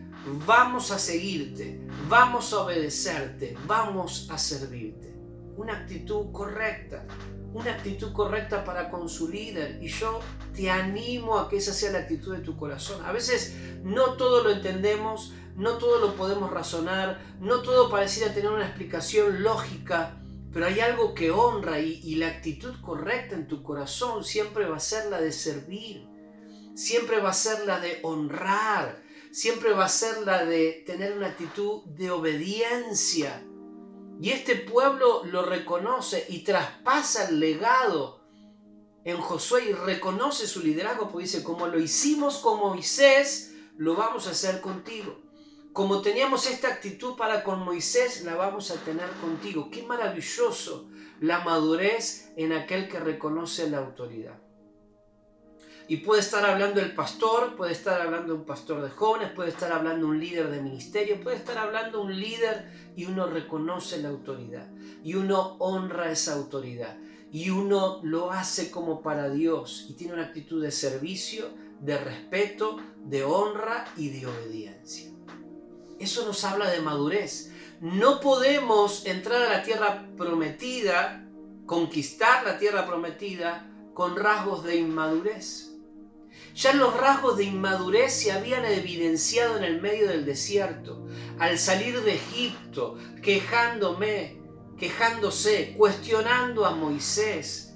vamos 0.45 0.91
a 0.91 0.99
seguirte, 0.99 1.81
vamos 2.07 2.53
a 2.53 2.61
obedecerte, 2.61 3.57
vamos 3.65 4.29
a 4.31 4.37
servirte. 4.37 5.15
Una 5.57 5.79
actitud 5.79 6.31
correcta, 6.31 7.05
una 7.53 7.71
actitud 7.71 8.13
correcta 8.13 8.63
para 8.63 8.89
con 8.91 9.09
su 9.09 9.27
líder. 9.29 9.79
Y 9.81 9.87
yo 9.87 10.19
te 10.53 10.69
animo 10.69 11.39
a 11.39 11.49
que 11.49 11.57
esa 11.57 11.73
sea 11.73 11.91
la 11.91 11.99
actitud 11.99 12.35
de 12.35 12.43
tu 12.43 12.55
corazón. 12.55 13.03
A 13.05 13.11
veces 13.11 13.55
no 13.83 14.13
todo 14.13 14.43
lo 14.43 14.51
entendemos, 14.51 15.33
no 15.55 15.77
todo 15.77 15.99
lo 15.99 16.15
podemos 16.15 16.51
razonar, 16.51 17.19
no 17.39 17.61
todo 17.61 17.89
pareciera 17.89 18.33
tener 18.33 18.51
una 18.51 18.67
explicación 18.67 19.41
lógica, 19.41 20.21
pero 20.53 20.67
hay 20.67 20.79
algo 20.79 21.15
que 21.15 21.31
honra 21.31 21.79
y, 21.79 22.01
y 22.03 22.15
la 22.15 22.27
actitud 22.27 22.75
correcta 22.81 23.35
en 23.35 23.47
tu 23.47 23.63
corazón 23.63 24.23
siempre 24.23 24.67
va 24.67 24.77
a 24.77 24.81
ser 24.81 25.09
la 25.09 25.19
de 25.19 25.31
servir, 25.31 26.14
siempre 26.75 27.19
va 27.19 27.29
a 27.29 27.33
ser 27.33 27.65
la 27.65 27.79
de 27.79 27.99
honrar, 28.03 29.01
siempre 29.31 29.73
va 29.73 29.85
a 29.85 29.89
ser 29.89 30.21
la 30.23 30.45
de 30.45 30.83
tener 30.85 31.17
una 31.17 31.27
actitud 31.27 31.83
de 31.85 32.11
obediencia. 32.11 33.43
Y 34.21 34.29
este 34.29 34.55
pueblo 34.55 35.23
lo 35.25 35.43
reconoce 35.43 36.25
y 36.29 36.43
traspasa 36.43 37.29
el 37.29 37.39
legado 37.39 38.21
en 39.03 39.17
Josué 39.17 39.65
y 39.69 39.73
reconoce 39.73 40.47
su 40.47 40.61
liderazgo, 40.61 41.09
porque 41.09 41.25
dice, 41.25 41.43
como 41.43 41.67
lo 41.67 41.79
hicimos 41.79 42.37
con 42.37 42.59
Moisés, 42.59 43.53
lo 43.77 43.95
vamos 43.95 44.27
a 44.27 44.31
hacer 44.31 44.61
contigo. 44.61 45.21
Como 45.73 46.01
teníamos 46.01 46.47
esta 46.47 46.69
actitud 46.69 47.17
para 47.17 47.43
con 47.43 47.59
Moisés, 47.59 48.23
la 48.23 48.35
vamos 48.35 48.71
a 48.71 48.75
tener 48.75 49.09
contigo. 49.21 49.69
Qué 49.69 49.83
maravilloso 49.83 50.89
la 51.19 51.39
madurez 51.39 52.31
en 52.37 52.53
aquel 52.53 52.87
que 52.87 52.99
reconoce 52.99 53.69
la 53.69 53.79
autoridad. 53.79 54.44
Y 55.87 55.97
puede 55.97 56.21
estar 56.21 56.43
hablando 56.43 56.81
el 56.81 56.95
pastor, 56.95 57.55
puede 57.55 57.71
estar 57.71 58.01
hablando 58.01 58.33
un 58.33 58.45
pastor 58.45 58.81
de 58.81 58.89
jóvenes, 58.89 59.31
puede 59.33 59.49
estar 59.49 59.71
hablando 59.71 60.07
un 60.07 60.19
líder 60.19 60.49
de 60.49 60.61
ministerio, 60.61 61.21
puede 61.21 61.37
estar 61.37 61.57
hablando 61.57 62.01
un 62.01 62.19
líder 62.19 62.71
y 62.95 63.05
uno 63.05 63.27
reconoce 63.27 64.01
la 64.01 64.09
autoridad 64.09 64.67
y 65.03 65.13
uno 65.13 65.57
honra 65.59 66.11
esa 66.11 66.33
autoridad 66.33 66.97
y 67.31 67.49
uno 67.49 67.99
lo 68.01 68.31
hace 68.31 68.71
como 68.71 69.01
para 69.01 69.29
Dios 69.29 69.85
y 69.89 69.93
tiene 69.93 70.13
una 70.13 70.23
actitud 70.23 70.63
de 70.63 70.71
servicio, 70.71 71.49
de 71.81 71.97
respeto, 71.97 72.77
de 73.03 73.23
honra 73.23 73.85
y 73.95 74.09
de 74.09 74.25
obediencia. 74.25 75.11
Eso 75.99 76.25
nos 76.25 76.43
habla 76.45 76.69
de 76.71 76.81
madurez. 76.81 77.51
No 77.81 78.19
podemos 78.21 79.05
entrar 79.05 79.43
a 79.43 79.57
la 79.57 79.63
tierra 79.63 80.07
prometida, 80.17 81.27
conquistar 81.65 82.43
la 82.45 82.57
tierra 82.57 82.85
prometida 82.85 83.69
con 83.93 84.15
rasgos 84.15 84.63
de 84.63 84.77
inmadurez. 84.77 85.74
Ya 86.55 86.73
los 86.73 86.95
rasgos 86.95 87.37
de 87.37 87.43
inmadurez 87.43 88.13
se 88.13 88.31
habían 88.31 88.63
evidenciado 88.65 89.57
en 89.57 89.63
el 89.65 89.81
medio 89.81 90.07
del 90.07 90.25
desierto, 90.25 91.05
al 91.37 91.59
salir 91.59 92.01
de 92.01 92.15
Egipto, 92.15 92.95
quejándome, 93.21 94.41
quejándose, 94.77 95.73
cuestionando 95.77 96.65
a 96.65 96.71
Moisés, 96.75 97.75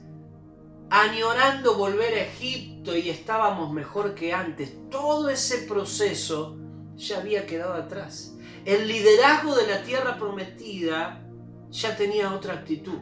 añorando 0.89 1.75
volver 1.75 2.13
a 2.13 2.23
Egipto 2.23 2.95
y 2.95 3.09
estábamos 3.09 3.73
mejor 3.73 4.15
que 4.15 4.33
antes. 4.33 4.71
Todo 4.89 5.29
ese 5.29 5.59
proceso 5.59 6.57
ya 6.95 7.17
había 7.19 7.45
quedado 7.45 7.73
atrás. 7.73 8.35
El 8.65 8.87
liderazgo 8.87 9.55
de 9.55 9.67
la 9.67 9.83
tierra 9.83 10.17
prometida 10.17 11.25
ya 11.69 11.95
tenía 11.95 12.33
otra 12.33 12.55
actitud, 12.55 12.97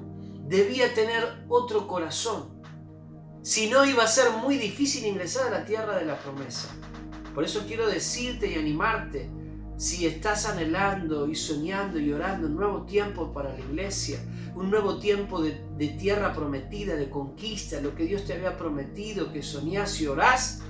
debía 0.48 0.94
tener 0.94 1.46
otro 1.50 1.88
corazón 1.88 2.57
si 3.41 3.70
no 3.70 3.86
iba 3.86 4.03
a 4.03 4.08
ser 4.08 4.32
muy 4.32 4.58
difícil 4.58 5.06
ingresar 5.06 5.48
a 5.48 5.60
la 5.60 5.65
tierra 5.65 5.98
de 5.98 6.06
la 6.06 6.17
promesa. 6.17 6.70
Por 7.34 7.44
eso 7.44 7.63
quiero 7.67 7.88
decirte 7.88 8.51
y 8.51 8.56
animarte, 8.56 9.29
si 9.77 10.08
estás 10.08 10.48
anhelando 10.48 11.27
y 11.27 11.36
soñando 11.36 12.00
y 12.00 12.12
orando 12.12 12.48
un 12.48 12.56
nuevo 12.56 12.82
tiempo 12.84 13.32
para 13.32 13.53
la 13.53 13.60
iglesia, 13.60 14.20
un 14.56 14.72
nuevo 14.72 14.98
tiempo 14.98 15.41
de, 15.41 15.51
tierra 16.00 16.34
prometida, 16.34 16.96
de 16.96 17.12
conquista, 17.12 17.79
lo 17.79 17.94
que 17.94 18.06
Dios 18.06 18.25
te 18.25 18.34
había 18.34 18.58
prometido, 18.58 19.32
que 19.32 19.44
soñás 19.44 20.01
y 20.01 20.08
orás, 20.08 20.63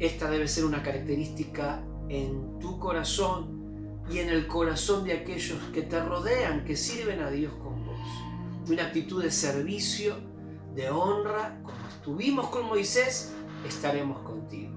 esta 0.00 0.28
debe 0.28 0.48
ser 0.48 0.64
una 0.64 0.82
característica 0.82 1.84
en 2.08 2.58
tu 2.58 2.80
corazón 2.80 4.00
y 4.10 4.18
en 4.18 4.30
el 4.30 4.48
corazón 4.48 5.04
de 5.04 5.12
aquellos 5.12 5.58
que 5.72 5.82
te 5.82 6.02
rodean, 6.02 6.64
que 6.64 6.76
sirven 6.76 7.20
a 7.20 7.30
Dios 7.30 7.52
con 7.62 7.84
vos. 7.86 8.00
Una 8.68 8.86
actitud 8.86 9.22
de 9.22 9.30
servicio, 9.30 10.16
de 10.74 10.90
honra, 10.90 11.62
estuvimos 12.00 12.48
con 12.48 12.64
Moisés, 12.66 13.34
estaremos 13.68 14.22
contigo. 14.22 14.72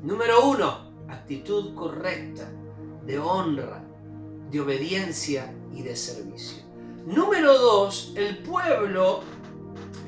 Número 0.00 0.48
uno, 0.48 0.92
actitud 1.08 1.74
correcta, 1.74 2.48
de 3.04 3.18
honra, 3.18 3.82
de 4.48 4.60
obediencia 4.60 5.52
y 5.74 5.82
de 5.82 5.96
servicio. 5.96 6.62
Número 7.04 7.58
dos, 7.58 8.12
el 8.14 8.44
pueblo, 8.44 9.24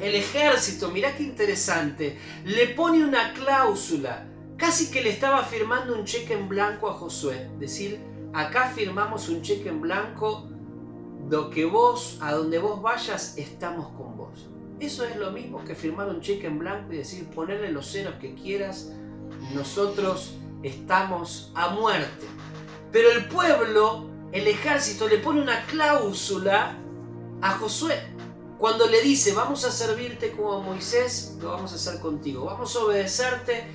el 0.01 0.15
ejército, 0.15 0.93
mirá 0.93 1.17
qué 1.17 1.25
interesante, 1.25 2.21
le 2.45 2.69
pone 2.69 3.03
una 3.03 3.33
cláusula, 3.33 4.29
casi 4.57 4.93
que 4.93 5.03
le 5.03 5.11
estaba 5.11 5.43
firmando 5.43 5.93
un 5.99 6.05
cheque 6.05 6.35
en 6.35 6.49
blanco 6.49 6.89
a 6.89 6.95
Josué, 6.95 7.51
decir, 7.59 8.01
acá 8.33 8.71
firmamos 8.73 9.29
un 9.29 9.43
cheque 9.43 9.71
en 9.71 9.81
blanco, 9.81 10.49
lo 11.29 11.51
que 11.51 11.65
vos, 11.65 12.19
a 12.21 12.33
donde 12.33 12.61
vos 12.61 12.81
vayas, 12.81 13.37
estamos 13.39 13.89
con 13.97 14.17
vos. 14.17 14.49
Eso 14.81 15.05
es 15.05 15.17
lo 15.17 15.31
mismo 15.31 15.63
que 15.63 15.75
firmar 15.75 16.09
un 16.09 16.23
cheque 16.23 16.47
en 16.47 16.59
blanco 16.59 16.95
y 16.95 16.97
decir 16.97 17.27
ponerle 17.27 17.71
los 17.71 17.93
ceros 17.93 18.15
que 18.15 18.35
quieras, 18.35 18.91
nosotros 19.55 20.37
estamos 20.63 21.53
a 21.55 21.69
muerte. 21.69 22.27
Pero 22.91 23.11
el 23.11 23.29
pueblo, 23.29 24.09
el 24.33 24.47
ejército, 24.47 25.07
le 25.07 25.19
pone 25.19 25.43
una 25.43 25.67
cláusula 25.67 26.79
a 27.43 27.51
Josué. 27.59 27.95
Cuando 28.57 28.87
le 28.87 29.03
dice, 29.03 29.35
vamos 29.35 29.67
a 29.67 29.71
servirte 29.71 30.33
como 30.33 30.63
Moisés, 30.63 31.37
lo 31.41 31.51
vamos 31.51 31.73
a 31.73 31.75
hacer 31.75 32.01
contigo. 32.01 32.47
Vamos 32.47 32.75
a 32.75 32.81
obedecerte. 32.81 33.67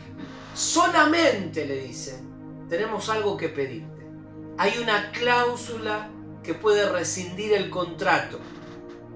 Solamente 0.55 1.67
le 1.67 1.81
dice, 1.81 2.19
tenemos 2.67 3.09
algo 3.09 3.37
que 3.37 3.49
pedirte. 3.49 4.07
Hay 4.57 4.79
una 4.79 5.11
cláusula 5.11 6.09
que 6.41 6.55
puede 6.55 6.89
rescindir 6.89 7.53
el 7.53 7.69
contrato 7.69 8.39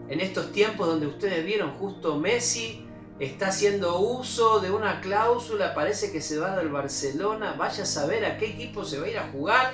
en 0.10 0.22
estos 0.22 0.52
tiempos 0.52 0.88
donde 0.88 1.08
ustedes 1.08 1.46
vieron 1.46 1.78
justo 1.78 2.18
Messi 2.18 2.86
está 3.20 3.50
haciendo 3.50 4.00
uso 4.00 4.60
de 4.60 4.72
una 4.72 5.02
cláusula, 5.02 5.74
parece 5.74 6.12
que 6.12 6.22
se 6.22 6.40
va 6.40 6.56
del 6.56 6.70
Barcelona, 6.70 7.54
vaya 7.58 7.84
a 7.84 7.88
saber 7.88 8.26
a 8.26 8.38
qué 8.38 8.48
equipo 8.48 8.86
se 8.86 9.00
va 9.00 9.06
a 9.06 9.10
ir 9.10 9.18
a 9.20 9.30
jugar. 9.32 9.74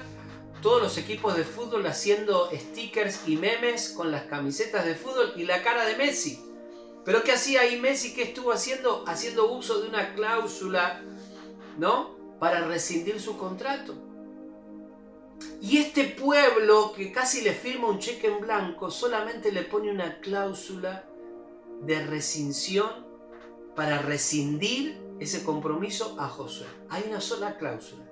Todos 0.62 0.82
los 0.82 0.98
equipos 0.98 1.38
de 1.38 1.44
fútbol 1.44 1.86
haciendo 1.86 2.50
stickers 2.51 3.27
y 3.27 3.38
memes 3.38 3.89
con 3.89 4.12
las 4.12 4.24
camisetas 4.24 4.84
de 4.84 4.96
fútbol 4.96 5.34
y 5.36 5.44
la 5.44 5.62
cara 5.62 5.86
de 5.86 5.96
Messi. 5.96 6.44
Pero 7.06 7.24
¿qué 7.24 7.34
hacía 7.34 7.62
ahí 7.62 7.80
Messi? 7.80 8.15
¿Qué 8.15 8.24
estuvo 8.24 8.51
haciendo? 8.51 9.04
Haciendo 9.08 9.51
uso 9.51 9.80
de 9.80 9.89
una 9.89 10.15
cláusula, 10.15 11.01
¿no? 11.77 12.15
Para 12.39 12.65
rescindir 12.68 13.22
su 13.22 13.38
contrato. 13.38 13.94
Y 15.62 15.78
este 15.78 16.06
pueblo 16.06 16.92
que 16.94 17.12
casi 17.12 17.42
le 17.42 17.54
firma 17.54 17.88
un 17.88 18.00
cheque 18.00 18.28
en 18.28 18.42
blanco 18.42 18.92
solamente 18.92 19.52
le 19.52 19.64
pone 19.64 19.90
una 19.90 20.20
cláusula 20.20 21.08
de 21.82 22.06
rescisión 22.06 23.06
para 23.76 24.00
rescindir 24.00 24.98
ese 25.20 25.44
compromiso 25.44 26.16
a 26.20 26.28
Josué. 26.28 26.68
Hay 26.90 27.04
una 27.08 27.22
sola 27.22 27.58
cláusula. 27.58 28.04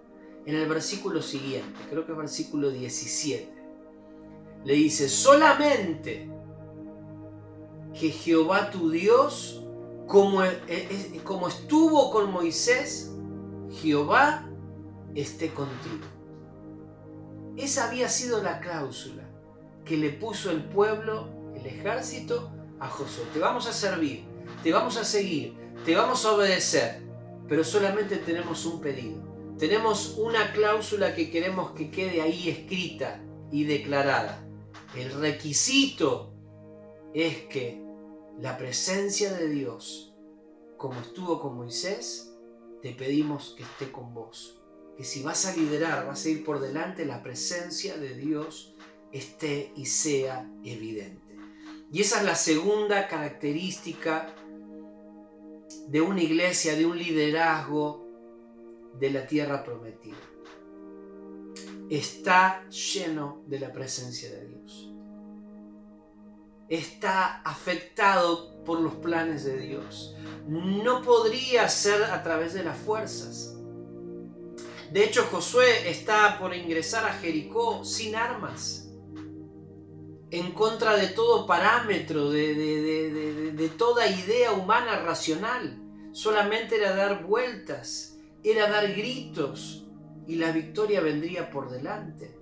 En 0.45 0.55
el 0.55 0.67
versículo 0.67 1.21
siguiente, 1.21 1.79
creo 1.89 2.05
que 2.05 2.11
es 2.11 2.17
versículo 2.17 2.69
17, 2.69 3.53
le 4.65 4.73
dice, 4.73 5.07
solamente 5.07 6.29
que 7.97 8.09
Jehová 8.09 8.69
tu 8.69 8.89
Dios, 8.89 9.63
como, 10.07 10.43
e, 10.43 10.57
e, 10.67 11.19
como 11.23 11.47
estuvo 11.47 12.11
con 12.11 12.31
Moisés, 12.31 13.13
Jehová 13.71 14.49
esté 15.15 15.49
contigo. 15.53 16.12
Esa 17.57 17.87
había 17.87 18.09
sido 18.09 18.41
la 18.41 18.59
cláusula 18.59 19.29
que 19.85 19.95
le 19.95 20.09
puso 20.09 20.49
el 20.49 20.63
pueblo, 20.63 21.29
el 21.55 21.65
ejército, 21.65 22.51
a 22.79 22.87
Josué. 22.87 23.25
Te 23.31 23.39
vamos 23.39 23.67
a 23.67 23.73
servir, 23.73 24.25
te 24.63 24.71
vamos 24.71 24.97
a 24.97 25.03
seguir, 25.03 25.55
te 25.85 25.95
vamos 25.95 26.25
a 26.25 26.31
obedecer, 26.31 27.03
pero 27.47 27.63
solamente 27.63 28.17
tenemos 28.17 28.65
un 28.65 28.81
pedido. 28.81 29.21
Tenemos 29.59 30.15
una 30.17 30.51
cláusula 30.51 31.13
que 31.13 31.29
queremos 31.29 31.71
que 31.71 31.91
quede 31.91 32.21
ahí 32.21 32.49
escrita 32.49 33.21
y 33.51 33.65
declarada. 33.65 34.43
El 34.95 35.11
requisito 35.13 36.33
es 37.13 37.43
que 37.43 37.83
la 38.39 38.57
presencia 38.57 39.31
de 39.31 39.47
Dios, 39.47 40.15
como 40.77 40.99
estuvo 41.01 41.39
con 41.39 41.57
Moisés, 41.57 42.33
te 42.81 42.93
pedimos 42.93 43.53
que 43.55 43.63
esté 43.63 43.91
con 43.91 44.13
vos 44.13 44.62
que 44.97 45.03
si 45.03 45.23
vas 45.23 45.45
a 45.45 45.55
liderar, 45.55 46.05
vas 46.05 46.25
a 46.25 46.29
ir 46.29 46.43
por 46.43 46.59
delante, 46.59 47.05
la 47.05 47.23
presencia 47.23 47.97
de 47.97 48.15
Dios 48.15 48.75
esté 49.11 49.71
y 49.75 49.85
sea 49.85 50.49
evidente. 50.63 51.37
Y 51.91 52.01
esa 52.01 52.19
es 52.19 52.25
la 52.25 52.35
segunda 52.35 53.07
característica 53.07 54.33
de 55.87 56.01
una 56.01 56.21
iglesia, 56.21 56.75
de 56.75 56.85
un 56.85 56.97
liderazgo 56.97 58.07
de 58.99 59.11
la 59.11 59.27
tierra 59.27 59.63
prometida. 59.63 60.17
Está 61.89 62.67
lleno 62.69 63.43
de 63.47 63.59
la 63.59 63.71
presencia 63.71 64.31
de 64.31 64.47
Dios. 64.47 64.91
Está 66.69 67.41
afectado 67.41 68.63
por 68.63 68.79
los 68.79 68.95
planes 68.95 69.43
de 69.43 69.57
Dios. 69.57 70.15
No 70.47 71.01
podría 71.01 71.69
ser 71.69 72.03
a 72.05 72.23
través 72.23 72.53
de 72.53 72.63
las 72.63 72.77
fuerzas. 72.77 73.55
De 74.93 75.03
hecho, 75.03 75.23
Josué 75.23 75.89
está 75.89 76.37
por 76.37 76.55
ingresar 76.55 77.03
a 77.03 77.13
Jericó 77.13 77.83
sin 77.83 78.15
armas, 78.15 78.91
en 80.29 80.51
contra 80.51 80.95
de 80.97 81.07
todo 81.07 81.47
parámetro, 81.47 82.29
de, 82.29 83.71
toda 83.75 84.05
idea 84.05 84.51
humana 84.51 84.99
racional. 84.99 85.81
Solamente 86.11 86.75
era 86.75 86.95
dar 86.95 87.23
vueltas, 87.23 88.19
era 88.43 88.69
dar 88.69 88.93
gritos 88.93 89.87
y 90.27 90.35
la 90.35 90.51
victoria 90.51 91.01
vendría 91.01 91.49
por 91.49 91.71
delante. 91.71 92.37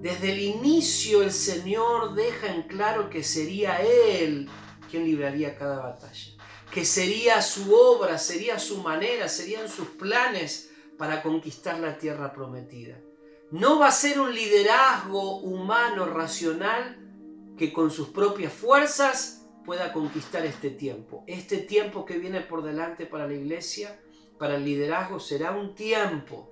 Desde 0.00 0.32
el 0.32 0.40
inicio 0.40 1.22
el 1.22 1.30
Señor 1.30 2.16
deja 2.16 2.52
en 2.52 2.62
claro 2.64 3.10
que 3.10 3.22
sería 3.22 3.76
Él 3.76 4.48
quien 4.90 5.04
libraría 5.04 5.56
cada 5.56 5.78
batalla, 5.84 6.32
que 6.72 6.84
sería 6.84 7.42
su 7.42 7.72
obra, 7.72 8.18
sería 8.18 8.58
su 8.58 8.82
manera, 8.82 9.28
serían 9.28 9.68
sus 9.68 9.86
planes 9.90 10.72
para 10.98 11.22
conquistar 11.22 11.78
la 11.78 11.98
tierra 11.98 12.32
prometida. 12.32 13.00
No 13.50 13.78
va 13.78 13.88
a 13.88 13.92
ser 13.92 14.18
un 14.20 14.34
liderazgo 14.34 15.38
humano 15.38 16.06
racional 16.06 16.98
que 17.56 17.72
con 17.72 17.90
sus 17.90 18.08
propias 18.08 18.52
fuerzas 18.52 19.46
pueda 19.64 19.92
conquistar 19.92 20.44
este 20.44 20.70
tiempo. 20.70 21.24
Este 21.26 21.58
tiempo 21.58 22.04
que 22.04 22.18
viene 22.18 22.40
por 22.40 22.62
delante 22.62 23.06
para 23.06 23.26
la 23.26 23.34
iglesia, 23.34 24.00
para 24.38 24.56
el 24.56 24.64
liderazgo, 24.64 25.20
será 25.20 25.52
un 25.52 25.74
tiempo, 25.74 26.50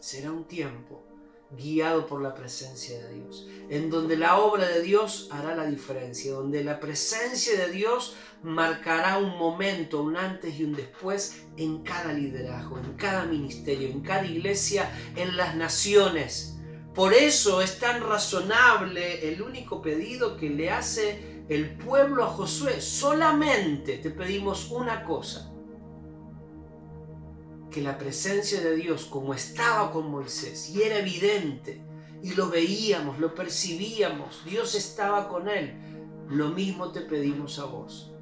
será 0.00 0.32
un 0.32 0.44
tiempo 0.44 1.05
guiado 1.50 2.06
por 2.06 2.20
la 2.22 2.34
presencia 2.34 2.98
de 2.98 3.14
Dios, 3.14 3.46
en 3.70 3.88
donde 3.88 4.16
la 4.16 4.38
obra 4.38 4.66
de 4.66 4.82
Dios 4.82 5.28
hará 5.30 5.54
la 5.54 5.66
diferencia, 5.66 6.32
donde 6.32 6.64
la 6.64 6.80
presencia 6.80 7.56
de 7.58 7.70
Dios 7.70 8.16
marcará 8.42 9.18
un 9.18 9.38
momento, 9.38 10.02
un 10.02 10.16
antes 10.16 10.58
y 10.58 10.64
un 10.64 10.74
después 10.74 11.42
en 11.56 11.82
cada 11.82 12.12
liderazgo, 12.12 12.78
en 12.78 12.94
cada 12.94 13.24
ministerio, 13.24 13.88
en 13.88 14.00
cada 14.00 14.24
iglesia, 14.24 14.90
en 15.16 15.36
las 15.36 15.54
naciones. 15.56 16.58
Por 16.94 17.12
eso 17.12 17.60
es 17.60 17.78
tan 17.78 18.00
razonable 18.00 19.28
el 19.28 19.42
único 19.42 19.82
pedido 19.82 20.36
que 20.36 20.50
le 20.50 20.70
hace 20.70 21.44
el 21.48 21.76
pueblo 21.76 22.24
a 22.24 22.28
Josué. 22.28 22.80
Solamente 22.80 23.98
te 23.98 24.10
pedimos 24.10 24.70
una 24.70 25.04
cosa, 25.04 25.52
que 27.76 27.82
la 27.82 27.98
presencia 27.98 28.62
de 28.62 28.74
Dios, 28.74 29.04
como 29.04 29.34
estaba 29.34 29.92
con 29.92 30.10
Moisés, 30.10 30.70
y 30.70 30.80
era 30.80 30.98
evidente, 30.98 31.82
y 32.22 32.30
lo 32.32 32.48
veíamos, 32.48 33.18
lo 33.18 33.34
percibíamos, 33.34 34.42
Dios 34.46 34.74
estaba 34.74 35.28
con 35.28 35.46
él, 35.46 35.76
lo 36.26 36.48
mismo 36.48 36.90
te 36.90 37.02
pedimos 37.02 37.58
a 37.58 37.66
vos, 37.66 38.12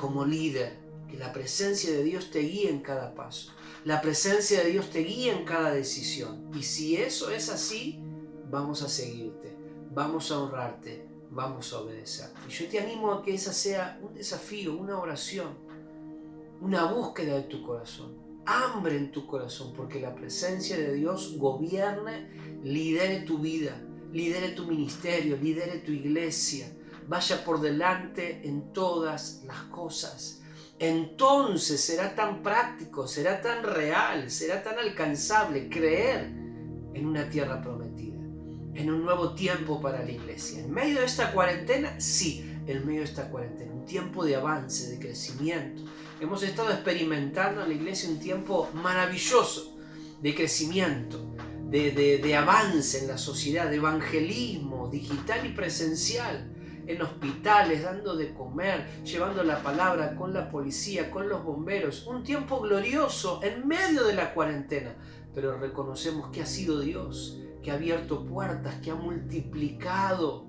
como 0.00 0.24
líder, 0.24 0.78
que 1.10 1.18
la 1.18 1.30
presencia 1.30 1.92
de 1.92 2.02
Dios 2.02 2.30
te 2.30 2.38
guíe 2.38 2.70
en 2.70 2.80
cada 2.80 3.14
paso, 3.14 3.52
la 3.84 4.00
presencia 4.00 4.64
de 4.64 4.70
Dios 4.70 4.88
te 4.88 5.00
guíe 5.00 5.30
en 5.30 5.44
cada 5.44 5.72
decisión. 5.72 6.50
Y 6.54 6.62
si 6.62 6.96
eso 6.96 7.30
es 7.30 7.50
así, 7.50 8.02
vamos 8.50 8.80
a 8.80 8.88
seguirte, 8.88 9.54
vamos 9.90 10.30
a 10.30 10.38
honrarte, 10.38 11.06
vamos 11.30 11.70
a 11.74 11.80
obedecer. 11.80 12.30
Y 12.48 12.50
yo 12.50 12.66
te 12.66 12.80
animo 12.80 13.12
a 13.12 13.22
que 13.22 13.34
esa 13.34 13.52
sea 13.52 14.00
un 14.02 14.14
desafío, 14.14 14.74
una 14.74 14.98
oración, 14.98 15.58
una 16.62 16.90
búsqueda 16.90 17.34
de 17.34 17.42
tu 17.42 17.62
corazón 17.62 18.21
hambre 18.46 18.96
en 18.96 19.12
tu 19.12 19.26
corazón, 19.26 19.72
porque 19.76 20.00
la 20.00 20.14
presencia 20.14 20.76
de 20.76 20.94
Dios 20.94 21.36
gobierne, 21.38 22.28
lidere 22.62 23.20
tu 23.20 23.38
vida, 23.38 23.80
lidere 24.12 24.50
tu 24.50 24.66
ministerio, 24.66 25.36
lidere 25.36 25.78
tu 25.78 25.92
iglesia, 25.92 26.66
vaya 27.08 27.44
por 27.44 27.60
delante 27.60 28.46
en 28.46 28.72
todas 28.72 29.42
las 29.46 29.62
cosas. 29.64 30.42
Entonces 30.78 31.80
será 31.80 32.14
tan 32.14 32.42
práctico, 32.42 33.06
será 33.06 33.40
tan 33.40 33.62
real, 33.62 34.30
será 34.30 34.62
tan 34.62 34.78
alcanzable 34.78 35.68
creer 35.68 36.32
en 36.94 37.06
una 37.06 37.28
tierra 37.30 37.62
prometida, 37.62 38.18
en 38.74 38.90
un 38.90 39.04
nuevo 39.04 39.34
tiempo 39.34 39.80
para 39.80 40.02
la 40.02 40.10
iglesia. 40.10 40.60
En 40.60 40.72
medio 40.72 41.00
de 41.00 41.06
esta 41.06 41.32
cuarentena, 41.32 42.00
sí, 42.00 42.44
en 42.66 42.84
medio 42.86 43.00
de 43.00 43.06
esta 43.06 43.30
cuarentena, 43.30 43.72
un 43.72 43.84
tiempo 43.84 44.24
de 44.24 44.36
avance, 44.36 44.90
de 44.90 44.98
crecimiento, 44.98 45.82
Hemos 46.22 46.44
estado 46.44 46.70
experimentando 46.70 47.62
en 47.62 47.68
la 47.70 47.74
iglesia 47.74 48.08
un 48.08 48.20
tiempo 48.20 48.70
maravilloso 48.74 49.76
de 50.20 50.32
crecimiento, 50.36 51.34
de, 51.68 52.36
avance 52.36 53.00
en 53.00 53.08
la 53.08 53.18
sociedad, 53.18 53.68
de 53.68 53.78
evangelismo 53.78 54.88
digital 54.88 55.44
y 55.44 55.48
presencial 55.48 56.54
en 56.86 57.02
hospitales, 57.02 57.82
dando 57.82 58.14
de 58.14 58.32
comer, 58.34 59.02
llevando 59.02 59.42
la 59.42 59.64
palabra 59.64 60.14
con 60.14 60.32
la 60.32 60.48
policía, 60.48 61.10
con 61.10 61.28
los 61.28 61.42
bomberos. 61.42 62.06
Un 62.06 62.22
tiempo 62.22 62.60
glorioso 62.60 63.40
en 63.42 63.66
medio 63.66 64.04
de 64.04 64.14
la 64.14 64.32
cuarentena. 64.32 64.94
Pero 65.34 65.58
reconocemos 65.58 66.30
que 66.30 66.42
ha 66.42 66.46
sido 66.46 66.78
Dios, 66.78 67.40
que 67.64 67.72
ha 67.72 67.74
abierto 67.74 68.24
puertas, 68.24 68.76
que 68.76 68.92
ha 68.92 68.94
multiplicado 68.94 70.46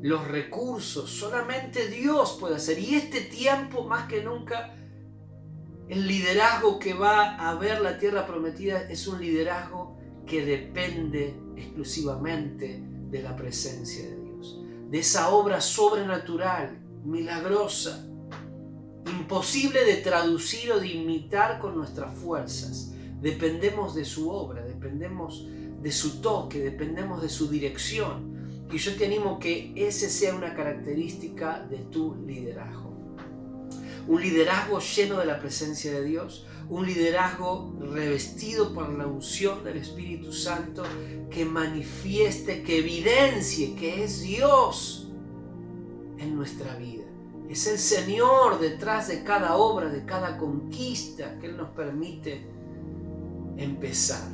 los 0.00 0.26
recursos. 0.26 1.10
Solamente 1.10 1.88
Dios 1.88 2.38
puede 2.40 2.56
hacer. 2.56 2.78
Y 2.78 2.94
este 2.94 3.20
tiempo 3.20 3.84
más 3.84 4.08
que 4.08 4.24
nunca 4.24 4.72
el 5.88 6.08
liderazgo 6.08 6.80
que 6.80 6.94
va 6.94 7.36
a 7.36 7.54
ver 7.54 7.80
la 7.80 7.98
tierra 7.98 8.26
prometida 8.26 8.88
es 8.90 9.06
un 9.06 9.20
liderazgo 9.20 9.96
que 10.26 10.44
depende 10.44 11.36
exclusivamente 11.56 12.82
de 13.08 13.22
la 13.22 13.36
presencia 13.36 14.04
de 14.04 14.16
Dios, 14.16 14.60
de 14.90 14.98
esa 14.98 15.30
obra 15.30 15.60
sobrenatural, 15.60 16.76
milagrosa, 17.04 18.04
imposible 19.06 19.84
de 19.84 19.98
traducir 19.98 20.72
o 20.72 20.80
de 20.80 20.88
imitar 20.88 21.60
con 21.60 21.76
nuestras 21.76 22.18
fuerzas. 22.18 22.92
Dependemos 23.20 23.94
de 23.94 24.04
su 24.04 24.28
obra, 24.30 24.64
dependemos 24.64 25.46
de 25.80 25.92
su 25.92 26.20
toque, 26.20 26.58
dependemos 26.58 27.22
de 27.22 27.28
su 27.28 27.48
dirección. 27.48 28.34
Y 28.72 28.78
yo 28.78 28.96
te 28.96 29.06
animo 29.06 29.38
que 29.38 29.72
ese 29.76 30.10
sea 30.10 30.34
una 30.34 30.52
característica 30.52 31.64
de 31.70 31.78
tu 31.78 32.16
liderazgo 32.26 32.95
un 34.08 34.20
liderazgo 34.20 34.78
lleno 34.80 35.18
de 35.18 35.26
la 35.26 35.38
presencia 35.40 35.92
de 35.92 36.04
Dios, 36.04 36.46
un 36.68 36.86
liderazgo 36.86 37.74
revestido 37.80 38.72
por 38.72 38.88
la 38.92 39.06
unción 39.06 39.62
del 39.64 39.78
Espíritu 39.78 40.32
Santo 40.32 40.82
que 41.30 41.44
manifieste, 41.44 42.62
que 42.62 42.78
evidencie 42.78 43.74
que 43.74 44.04
es 44.04 44.22
Dios 44.22 45.08
en 46.18 46.36
nuestra 46.36 46.76
vida. 46.76 47.04
Es 47.48 47.66
el 47.68 47.78
Señor 47.78 48.58
detrás 48.58 49.08
de 49.08 49.22
cada 49.22 49.56
obra, 49.56 49.88
de 49.88 50.04
cada 50.04 50.36
conquista 50.38 51.38
que 51.38 51.46
Él 51.46 51.56
nos 51.56 51.70
permite 51.70 52.46
empezar. 53.56 54.28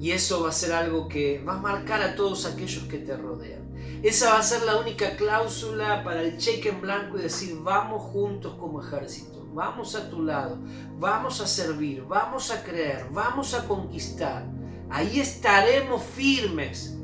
Y 0.00 0.12
eso 0.12 0.42
va 0.42 0.50
a 0.50 0.52
ser 0.52 0.72
algo 0.72 1.08
que 1.08 1.42
va 1.46 1.54
a 1.54 1.60
marcar 1.60 2.00
a 2.02 2.14
todos 2.14 2.46
aquellos 2.46 2.84
que 2.84 2.98
te 2.98 3.16
rodean. 3.16 3.57
Esa 4.02 4.30
va 4.30 4.38
a 4.38 4.42
ser 4.44 4.62
la 4.62 4.76
única 4.76 5.16
cláusula 5.16 6.04
para 6.04 6.22
el 6.22 6.38
cheque 6.38 6.68
en 6.68 6.80
blanco 6.80 7.18
y 7.18 7.22
decir, 7.22 7.58
vamos 7.62 8.00
juntos 8.12 8.54
como 8.54 8.80
ejército, 8.80 9.44
vamos 9.52 9.96
a 9.96 10.08
tu 10.08 10.22
lado, 10.22 10.56
vamos 11.00 11.40
a 11.40 11.48
servir, 11.48 12.04
vamos 12.04 12.52
a 12.52 12.62
creer, 12.62 13.08
vamos 13.10 13.54
a 13.54 13.66
conquistar. 13.66 14.46
Ahí 14.88 15.18
estaremos 15.18 16.00
firmes, 16.02 16.96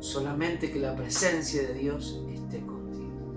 solamente 0.00 0.72
que 0.72 0.80
la 0.80 0.96
presencia 0.96 1.62
de 1.62 1.74
Dios 1.74 2.20
esté 2.34 2.58
contigo. 2.66 3.32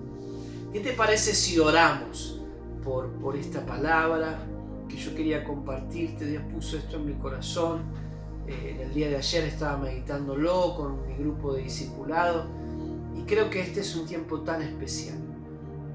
¿Qué 0.72 0.80
te 0.80 0.92
parece 0.92 1.32
si 1.32 1.60
oramos 1.60 2.40
por, 2.82 3.08
por 3.20 3.36
esta 3.36 3.64
palabra 3.64 4.44
que 4.88 4.96
yo 4.96 5.14
quería 5.14 5.44
compartirte? 5.44 6.24
Dios 6.24 6.42
puso 6.52 6.76
esto 6.76 6.96
en 6.96 7.06
mi 7.06 7.14
corazón. 7.14 7.84
Eh, 8.48 8.80
el 8.82 8.94
día 8.94 9.08
de 9.10 9.16
ayer 9.16 9.44
estaba 9.44 9.76
meditándolo 9.76 10.74
con 10.76 11.06
mi 11.06 11.14
grupo 11.14 11.52
de 11.52 11.62
discipulados 11.62 12.46
y 13.16 13.22
creo 13.22 13.50
que 13.50 13.60
este 13.60 13.80
es 13.80 13.96
un 13.96 14.06
tiempo 14.06 14.40
tan 14.40 14.62
especial 14.62 15.18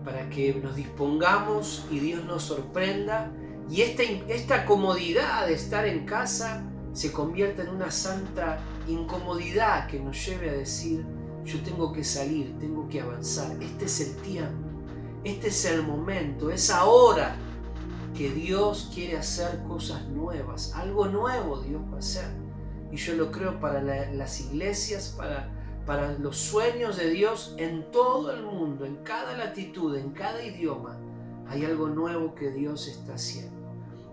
para 0.04 0.30
que 0.30 0.54
nos 0.56 0.76
dispongamos 0.76 1.86
y 1.92 2.00
Dios 2.00 2.26
nos 2.26 2.44
sorprenda 2.44 3.32
y 3.70 3.82
esta, 3.82 4.04
esta 4.04 4.66
comodidad 4.66 5.48
de 5.48 5.54
estar 5.54 5.86
en 5.86 6.06
casa 6.06 6.64
se 6.94 7.12
convierta 7.12 7.64
en 7.64 7.70
una 7.70 7.92
santa 7.92 8.60
incomodidad 8.88 9.88
que 9.88 10.00
nos 10.00 10.26
lleve 10.26 10.50
a 10.50 10.54
decir, 10.54 11.06
yo 11.46 11.62
tengo 11.62 11.94
que 11.94 12.04
salir, 12.04 12.58
tengo 12.60 12.88
que 12.90 13.02
avanzar, 13.02 13.52
este 13.62 13.86
es 13.86 14.02
el 14.02 14.16
tiempo, 14.18 14.68
este 15.24 15.48
es 15.48 15.66
el 15.66 15.84
momento, 15.84 16.52
es 16.52 16.70
ahora 16.70 17.36
que 18.18 18.30
Dios 18.30 18.92
quiere 18.94 19.18
hacer 19.18 19.64
cosas 19.68 20.06
nuevas, 20.10 20.74
algo 20.76 21.08
nuevo 21.08 21.62
Dios 21.62 21.82
va 21.92 21.96
a 21.96 22.00
hacer. 22.00 22.28
Y 22.92 22.98
yo 22.98 23.16
lo 23.16 23.32
creo 23.32 23.58
para 23.62 23.82
las 23.82 24.42
iglesias, 24.42 25.16
para 25.18 25.50
para 25.86 26.14
los 26.14 26.38
sueños 26.38 26.98
de 26.98 27.10
Dios 27.10 27.56
en 27.58 27.92
todo 27.92 28.32
el 28.32 28.44
mundo, 28.44 28.86
en 28.86 28.98
cada 28.98 29.36
latitud, 29.38 29.96
en 29.96 30.12
cada 30.12 30.44
idioma. 30.44 30.98
Hay 31.48 31.66
algo 31.66 31.88
nuevo 31.88 32.36
que 32.36 32.52
Dios 32.52 32.88
está 32.88 33.16
haciendo. 33.16 33.60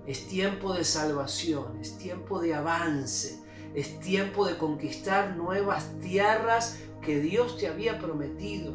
Es 0.06 0.26
tiempo 0.26 0.72
de 0.72 0.84
salvación, 0.84 1.78
es 1.80 1.98
tiempo 1.98 2.40
de 2.40 2.54
avance, 2.54 3.40
es 3.74 4.00
tiempo 4.00 4.46
de 4.46 4.56
conquistar 4.56 5.36
nuevas 5.36 5.90
tierras 6.00 6.78
que 7.02 7.20
Dios 7.20 7.58
te 7.58 7.68
había 7.68 7.98
prometido. 7.98 8.74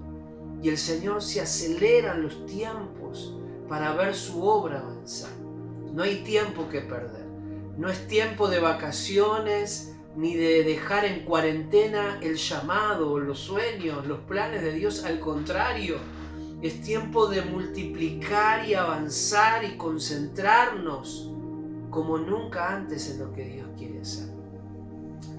Y 0.62 0.70
el 0.70 0.78
Señor 0.78 1.22
se 1.22 1.42
acelera 1.42 2.14
en 2.14 2.22
los 2.22 2.46
tiempos 2.46 3.36
para 3.68 3.94
ver 3.94 4.16
su 4.16 4.44
obra 4.44 4.80
avanzar. 4.80 5.32
No 5.94 6.04
hay 6.04 6.24
tiempo 6.24 6.70
que 6.70 6.82
perder. 6.82 7.26
No 7.78 7.90
es 7.90 8.08
tiempo 8.08 8.48
de 8.48 8.60
vacaciones 8.60 9.93
ni 10.16 10.36
de 10.36 10.64
dejar 10.64 11.06
en 11.06 11.26
cuarentena 11.26 12.20
el 12.22 12.36
llamado, 12.36 13.20
los 13.20 13.40
sueños, 13.40 14.06
los 14.06 14.20
planes 14.20 14.62
de 14.62 14.74
Dios. 14.74 15.04
Al 15.04 15.20
contrario, 15.20 15.98
es 16.62 16.82
tiempo 16.82 17.28
de 17.28 17.42
multiplicar 17.42 18.68
y 18.68 18.74
avanzar 18.74 19.64
y 19.64 19.76
concentrarnos 19.76 21.32
como 21.90 22.18
nunca 22.18 22.76
antes 22.76 23.10
en 23.10 23.20
lo 23.20 23.34
que 23.34 23.44
Dios 23.46 23.68
quiere 23.78 24.02
hacer. 24.02 24.30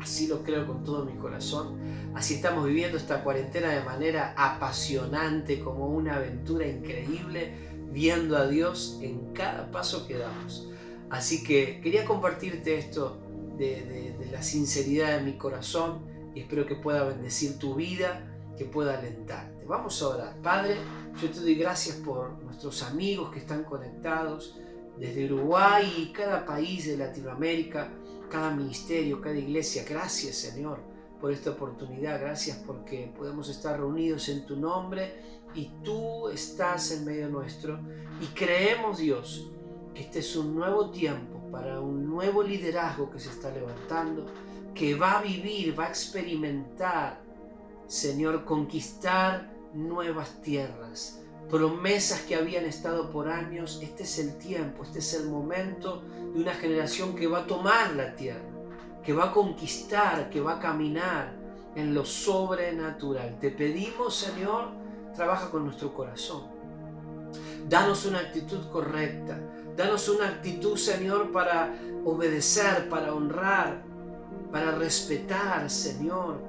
Así 0.01 0.27
lo 0.27 0.43
creo 0.43 0.67
con 0.67 0.85
todo 0.85 1.05
mi 1.05 1.15
corazón. 1.15 1.79
Así 2.15 2.35
estamos 2.35 2.67
viviendo 2.67 2.97
esta 2.97 3.25
cuarentena 3.25 3.71
de 3.71 3.83
manera 3.83 4.35
apasionante, 4.37 5.61
como 5.61 5.89
una 5.89 6.17
aventura 6.17 6.67
increíble, 6.67 7.55
viendo 7.91 8.37
a 8.37 8.47
Dios 8.47 8.99
en 9.01 9.33
cada 9.33 9.71
paso 9.71 10.07
que 10.07 10.19
damos. 10.19 10.69
Así 11.11 11.43
que 11.43 11.81
quería 11.81 12.05
compartirte 12.05 12.77
esto 12.77 13.19
de, 13.57 14.17
la 14.31 14.43
sinceridad 14.43 15.19
de 15.19 15.25
mi 15.25 15.37
corazón 15.37 16.03
y 16.35 16.41
espero 16.41 16.67
que 16.67 16.75
pueda 16.77 17.05
bendecir 17.05 17.59
tu 17.59 17.75
vida, 17.75 18.27
que 18.57 18.65
pueda 18.65 18.99
alentarte. 18.99 19.65
Vamos 19.67 20.03
a 20.03 20.09
orar. 20.09 20.37
Padre, 20.43 20.77
yo 21.21 21.31
te 21.31 21.41
doy 21.41 21.55
gracias 21.55 21.97
por 21.97 22.43
nuestros 22.43 22.83
amigos 22.83 23.33
que 23.33 23.39
están 23.39 23.65
conectados 23.65 24.59
desde 24.99 25.33
Uruguay 25.33 25.93
y 25.99 26.13
cada 26.13 26.45
país 26.45 26.87
de 26.87 26.97
Latinoamérica, 26.97 27.91
cada 28.31 28.55
ministerio, 28.55 29.21
cada 29.21 29.37
iglesia. 29.37 29.85
Gracias 29.89 30.37
Señor 30.37 30.81
por 31.21 31.33
esta 31.33 31.51
oportunidad. 31.51 32.21
Gracias 32.21 32.59
porque 32.67 33.13
podemos 33.17 33.49
estar 33.49 33.79
reunidos 33.79 34.29
en 34.29 34.47
tu 34.47 34.57
nombre 34.57 35.15
y 35.55 35.71
tú 35.83 36.29
estás 36.29 36.91
en 36.91 37.05
medio 37.05 37.29
nuestro. 37.29 37.81
Y 38.21 38.27
creemos 38.35 38.99
Dios 38.99 39.51
este 39.95 40.19
es 40.21 40.37
un 40.37 40.55
nuevo 40.55 40.91
tiempo 40.91 41.39
para 41.51 41.81
un 41.81 42.09
nuevo 42.09 42.43
liderazgo 42.43 43.11
que 43.11 43.21
se 43.21 43.31
está 43.31 43.51
levantando, 43.51 44.27
que 44.75 44.95
va 44.97 45.19
a 45.19 45.23
vivir, 45.23 45.79
va 45.79 45.85
a 45.85 45.89
experimentar, 45.89 47.21
Señor, 47.87 48.45
conquistar 48.45 49.53
nuevas 49.73 50.41
tierras, 50.43 51.21
promesas 51.49 52.23
que 52.23 52.35
habían 52.35 52.65
estado 52.65 53.11
por 53.11 53.29
años. 53.29 53.79
Este 53.83 54.03
es 54.03 54.19
el 54.19 54.37
tiempo, 54.39 54.83
este 54.83 54.99
es 54.99 55.15
el 55.15 55.29
momento 55.29 56.03
de 56.33 56.41
una 56.41 56.55
generación 56.55 57.15
que 57.15 57.27
va 57.27 57.41
a 57.41 57.47
tomar 57.47 57.95
la 57.95 58.17
tierra, 58.17 58.49
que 59.05 59.13
va 59.13 59.27
a 59.27 59.33
conquistar, 59.33 60.29
que 60.31 60.41
va 60.41 60.57
a 60.57 60.61
caminar 60.61 61.37
en 61.77 61.95
lo 61.95 62.05
sobrenatural. 62.05 63.39
Te 63.41 63.51
pedimos, 63.51 64.17
Señor, 64.17 64.71
trabaja 65.15 65.51
con 65.51 65.65
nuestro 65.65 65.95
corazón. 65.95 66.53
Danos 67.69 68.07
una 68.07 68.19
actitud 68.21 68.69
correcta, 68.71 69.39
Danos 69.77 70.09
una 70.09 70.29
actitud, 70.29 70.77
Señor, 70.77 71.33
para 71.33 71.75
obedecer, 72.05 72.89
para 72.89 73.13
honrar, 73.13 73.83
para 74.53 74.73
respetar, 74.73 75.69
Señor, 75.69 76.41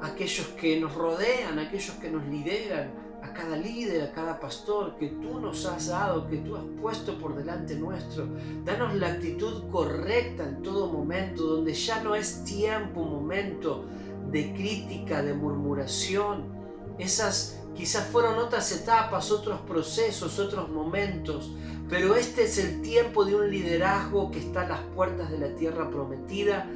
a 0.00 0.08
aquellos 0.08 0.48
que 0.48 0.78
nos 0.78 0.94
rodean, 0.94 1.58
a 1.58 1.62
aquellos 1.62 1.96
que 1.96 2.10
nos 2.10 2.26
lideran, 2.26 2.90
a 3.22 3.32
cada 3.32 3.56
líder, 3.56 4.02
a 4.02 4.12
cada 4.12 4.38
pastor 4.38 4.96
que 4.98 5.08
tú 5.08 5.40
nos 5.40 5.64
has 5.64 5.86
dado, 5.88 6.28
que 6.28 6.36
tú 6.38 6.54
has 6.54 6.64
puesto 6.80 7.18
por 7.18 7.34
delante 7.34 7.76
nuestro. 7.76 8.28
Danos 8.64 8.94
la 8.94 9.08
actitud 9.08 9.70
correcta 9.70 10.44
en 10.44 10.62
todo 10.62 10.92
momento, 10.92 11.44
donde 11.44 11.72
ya 11.72 12.02
no 12.02 12.14
es 12.14 12.44
tiempo, 12.44 13.02
momento 13.04 13.86
de 14.30 14.52
crítica, 14.52 15.22
de 15.22 15.32
murmuración. 15.32 16.54
Esas 16.98 17.65
quizás 17.76 18.08
fueron 18.08 18.38
otras 18.38 18.72
etapas, 18.72 19.30
otros 19.30 19.60
procesos, 19.60 20.38
otros 20.38 20.68
momentos, 20.68 21.52
pero 21.88 22.16
este 22.16 22.44
es 22.44 22.58
el 22.58 22.82
tiempo 22.82 23.24
de 23.24 23.36
un 23.36 23.50
liderazgo 23.50 24.30
que 24.30 24.40
está 24.40 24.62
a 24.62 24.68
las 24.68 24.80
puertas 24.94 25.30
de 25.30 25.38
la 25.38 25.54
tierra 25.54 25.90
prometida, 25.90 26.68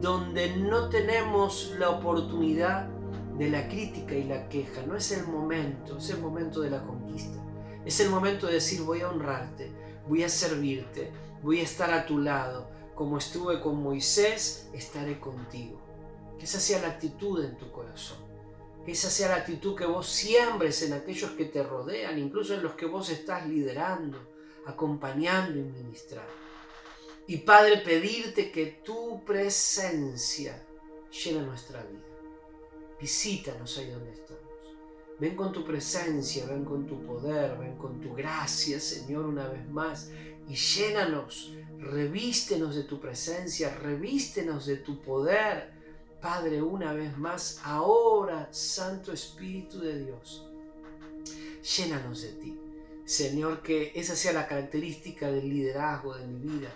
donde 0.00 0.56
no 0.56 0.88
tenemos 0.88 1.74
la 1.78 1.90
oportunidad 1.90 2.88
de 3.38 3.50
la 3.50 3.68
crítica 3.68 4.14
y 4.14 4.24
la 4.24 4.48
queja. 4.48 4.82
No 4.86 4.96
es 4.96 5.10
el 5.12 5.26
momento, 5.26 5.96
es 5.96 6.10
el 6.10 6.20
momento 6.20 6.60
de 6.60 6.70
la 6.70 6.82
conquista. 6.82 7.38
Es 7.84 8.00
el 8.00 8.10
momento 8.10 8.46
de 8.46 8.54
decir 8.54 8.82
voy 8.82 9.00
a 9.00 9.08
honrarte, 9.08 9.72
voy 10.06 10.22
a 10.24 10.28
servirte, 10.28 11.10
voy 11.42 11.60
a 11.60 11.62
estar 11.62 11.90
a 11.90 12.04
tu 12.04 12.18
lado. 12.18 12.68
Como 12.94 13.16
estuve 13.16 13.60
con 13.60 13.82
Moisés, 13.82 14.68
estaré 14.74 15.20
contigo. 15.20 15.80
Esa 16.40 16.60
sea 16.60 16.80
la 16.80 16.88
actitud 16.88 17.42
en 17.44 17.56
tu 17.56 17.70
corazón. 17.70 18.18
Esa 18.90 19.10
sea 19.10 19.28
la 19.28 19.36
actitud 19.36 19.76
que 19.76 19.86
vos 19.86 20.08
siembres 20.08 20.82
en 20.82 20.94
aquellos 20.94 21.32
que 21.32 21.44
te 21.44 21.62
rodean, 21.62 22.18
incluso 22.18 22.54
en 22.54 22.62
los 22.62 22.74
que 22.74 22.86
vos 22.86 23.10
estás 23.10 23.46
liderando 23.46 24.18
acompañando 24.68 25.58
y 25.58 25.62
ministrando. 25.62 26.32
Y 27.26 27.38
Padre, 27.38 27.78
pedirte 27.78 28.50
que 28.50 28.80
tu 28.84 29.24
presencia 29.24 30.62
llene 31.10 31.42
nuestra 31.42 31.82
vida. 31.82 32.04
Visítanos 33.00 33.78
ahí 33.78 33.90
donde 33.90 34.12
estamos. 34.12 34.42
Ven 35.18 35.34
con 35.34 35.52
tu 35.52 35.64
presencia, 35.64 36.46
ven 36.46 36.64
con 36.64 36.86
tu 36.86 37.04
poder, 37.04 37.58
ven 37.58 37.76
con 37.76 38.00
tu 38.00 38.14
gracia, 38.14 38.78
Señor, 38.78 39.24
una 39.24 39.48
vez 39.48 39.68
más. 39.68 40.10
Y 40.48 40.54
llénanos, 40.54 41.54
revístenos 41.78 42.76
de 42.76 42.84
tu 42.84 43.00
presencia, 43.00 43.74
revístenos 43.74 44.66
de 44.66 44.76
tu 44.76 45.02
poder. 45.02 45.77
Padre, 46.20 46.60
una 46.60 46.92
vez 46.92 47.16
más, 47.16 47.60
ahora, 47.64 48.48
Santo 48.50 49.12
Espíritu 49.12 49.78
de 49.80 50.04
Dios, 50.04 50.48
llénanos 51.76 52.22
de 52.22 52.32
ti. 52.32 52.60
Señor, 53.04 53.62
que 53.62 53.92
esa 53.94 54.16
sea 54.16 54.32
la 54.32 54.48
característica 54.48 55.30
del 55.30 55.48
liderazgo 55.48 56.14
de 56.14 56.26
mi 56.26 56.40
vida, 56.40 56.74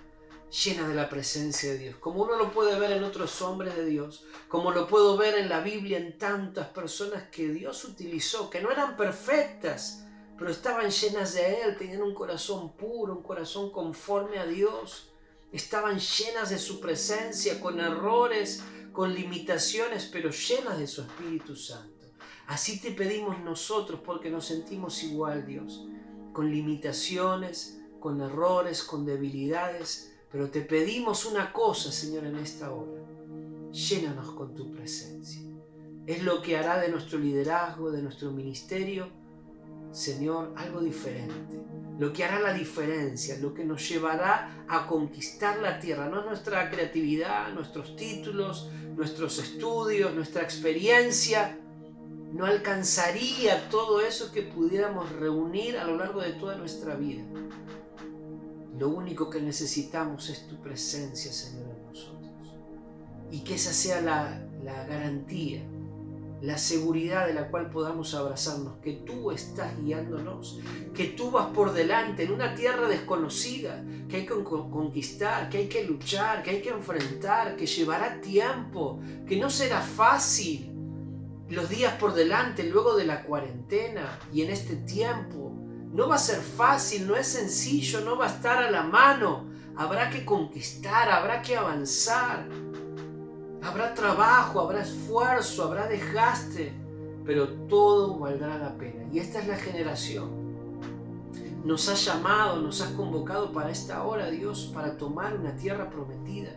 llena 0.64 0.86
de 0.86 0.94
la 0.94 1.08
presencia 1.08 1.72
de 1.72 1.78
Dios, 1.78 1.96
como 1.96 2.22
uno 2.22 2.36
lo 2.36 2.52
puede 2.52 2.78
ver 2.78 2.92
en 2.92 3.04
otros 3.04 3.42
hombres 3.42 3.74
de 3.74 3.84
Dios, 3.84 4.24
como 4.48 4.70
lo 4.70 4.86
puedo 4.86 5.16
ver 5.16 5.36
en 5.36 5.48
la 5.48 5.60
Biblia 5.60 5.98
en 5.98 6.18
tantas 6.18 6.68
personas 6.68 7.24
que 7.30 7.48
Dios 7.48 7.84
utilizó, 7.84 8.48
que 8.48 8.60
no 8.60 8.70
eran 8.70 8.96
perfectas, 8.96 10.04
pero 10.38 10.50
estaban 10.50 10.90
llenas 10.90 11.34
de 11.34 11.62
Él, 11.62 11.76
tenían 11.76 12.02
un 12.02 12.14
corazón 12.14 12.72
puro, 12.74 13.14
un 13.14 13.22
corazón 13.22 13.70
conforme 13.72 14.38
a 14.38 14.46
Dios, 14.46 15.10
estaban 15.52 15.98
llenas 15.98 16.50
de 16.50 16.58
su 16.58 16.80
presencia, 16.80 17.60
con 17.60 17.80
errores, 17.80 18.62
con 18.92 19.14
limitaciones, 19.14 20.08
pero 20.12 20.30
llenas 20.30 20.78
de 20.78 20.86
su 20.86 21.02
Espíritu 21.02 21.56
Santo. 21.56 22.06
Así 22.46 22.80
te 22.80 22.92
pedimos 22.92 23.40
nosotros 23.40 24.00
porque 24.04 24.30
nos 24.30 24.46
sentimos 24.46 25.02
igual, 25.02 25.46
Dios 25.46 25.86
con 26.32 26.50
limitaciones, 26.50 27.80
con 28.00 28.20
errores, 28.20 28.82
con 28.82 29.04
debilidades, 29.04 30.12
pero 30.30 30.50
te 30.50 30.62
pedimos 30.62 31.26
una 31.26 31.52
cosa, 31.52 31.92
Señor, 31.92 32.24
en 32.24 32.36
esta 32.36 32.72
hora. 32.72 33.02
Llénanos 33.70 34.32
con 34.32 34.54
tu 34.54 34.70
presencia. 34.70 35.42
Es 36.06 36.22
lo 36.22 36.42
que 36.42 36.56
hará 36.56 36.80
de 36.80 36.88
nuestro 36.88 37.18
liderazgo, 37.18 37.92
de 37.92 38.02
nuestro 38.02 38.32
ministerio, 38.32 39.10
Señor, 39.92 40.52
algo 40.56 40.80
diferente. 40.80 41.60
Lo 41.98 42.12
que 42.12 42.24
hará 42.24 42.40
la 42.40 42.52
diferencia, 42.54 43.38
lo 43.38 43.54
que 43.54 43.64
nos 43.64 43.88
llevará 43.88 44.64
a 44.68 44.86
conquistar 44.86 45.58
la 45.58 45.78
tierra. 45.78 46.08
No 46.08 46.20
es 46.20 46.26
nuestra 46.26 46.70
creatividad, 46.70 47.52
nuestros 47.52 47.94
títulos, 47.96 48.70
nuestros 48.96 49.38
estudios, 49.38 50.14
nuestra 50.14 50.42
experiencia, 50.42 51.58
no 52.32 52.46
alcanzaría 52.46 53.68
todo 53.68 54.00
eso 54.00 54.32
que 54.32 54.42
pudiéramos 54.42 55.12
reunir 55.12 55.76
a 55.76 55.84
lo 55.84 55.98
largo 55.98 56.22
de 56.22 56.32
toda 56.32 56.56
nuestra 56.56 56.94
vida. 56.94 57.22
Lo 58.78 58.88
único 58.88 59.28
que 59.28 59.40
necesitamos 59.40 60.30
es 60.30 60.48
tu 60.48 60.56
presencia, 60.62 61.30
Señor, 61.30 61.68
en 61.68 61.86
nosotros. 61.86 62.56
Y 63.30 63.40
que 63.40 63.56
esa 63.56 63.72
sea 63.74 64.00
la, 64.00 64.42
la 64.64 64.84
garantía, 64.86 65.62
la 66.42 66.58
seguridad 66.58 67.26
de 67.28 67.34
la 67.34 67.48
cual 67.48 67.70
podamos 67.70 68.14
abrazarnos, 68.14 68.74
que 68.82 68.92
tú 68.92 69.30
estás 69.30 69.80
guiándonos, 69.80 70.58
que 70.92 71.04
tú 71.04 71.30
vas 71.30 71.46
por 71.54 71.72
delante 71.72 72.24
en 72.24 72.32
una 72.32 72.54
tierra 72.56 72.88
desconocida, 72.88 73.84
que 74.08 74.16
hay 74.16 74.26
que 74.26 74.42
conquistar, 74.42 75.48
que 75.48 75.58
hay 75.58 75.68
que 75.68 75.84
luchar, 75.84 76.42
que 76.42 76.50
hay 76.50 76.60
que 76.60 76.70
enfrentar, 76.70 77.54
que 77.54 77.66
llevará 77.66 78.20
tiempo, 78.20 79.00
que 79.26 79.36
no 79.36 79.48
será 79.50 79.80
fácil, 79.80 80.72
los 81.48 81.68
días 81.68 81.94
por 81.94 82.14
delante 82.14 82.64
luego 82.64 82.96
de 82.96 83.04
la 83.04 83.22
cuarentena 83.22 84.18
y 84.32 84.42
en 84.42 84.50
este 84.50 84.76
tiempo. 84.76 85.52
No 85.92 86.08
va 86.08 86.16
a 86.16 86.18
ser 86.18 86.40
fácil, 86.40 87.06
no 87.06 87.14
es 87.14 87.26
sencillo, 87.26 88.00
no 88.00 88.16
va 88.16 88.26
a 88.26 88.30
estar 88.30 88.62
a 88.62 88.70
la 88.70 88.82
mano. 88.82 89.48
Habrá 89.76 90.10
que 90.10 90.24
conquistar, 90.24 91.10
habrá 91.10 91.42
que 91.42 91.56
avanzar. 91.56 92.48
Habrá 93.62 93.94
trabajo, 93.94 94.60
habrá 94.60 94.82
esfuerzo, 94.82 95.64
habrá 95.64 95.86
desgaste, 95.86 96.72
pero 97.24 97.48
todo 97.68 98.18
valdrá 98.18 98.58
la 98.58 98.76
pena. 98.76 99.04
Y 99.12 99.18
esta 99.18 99.40
es 99.40 99.46
la 99.46 99.56
generación. 99.56 100.42
Nos 101.64 101.88
ha 101.88 101.94
llamado, 101.94 102.60
nos 102.60 102.80
has 102.80 102.90
convocado 102.92 103.52
para 103.52 103.70
esta 103.70 104.02
hora, 104.02 104.30
Dios, 104.30 104.72
para 104.74 104.96
tomar 104.96 105.36
una 105.36 105.54
tierra 105.54 105.88
prometida, 105.90 106.56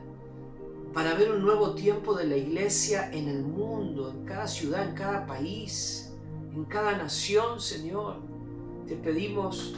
para 0.94 1.14
ver 1.14 1.32
un 1.32 1.44
nuevo 1.44 1.76
tiempo 1.76 2.16
de 2.16 2.26
la 2.26 2.38
iglesia 2.38 3.12
en 3.12 3.28
el 3.28 3.44
mundo, 3.44 4.10
en 4.10 4.26
cada 4.26 4.48
ciudad, 4.48 4.88
en 4.88 4.96
cada 4.96 5.28
país, 5.28 6.12
en 6.56 6.66
cada 6.66 6.98
nación, 6.98 7.62
Señor. 7.62 8.16
Te 8.88 8.96
pedimos 8.96 9.76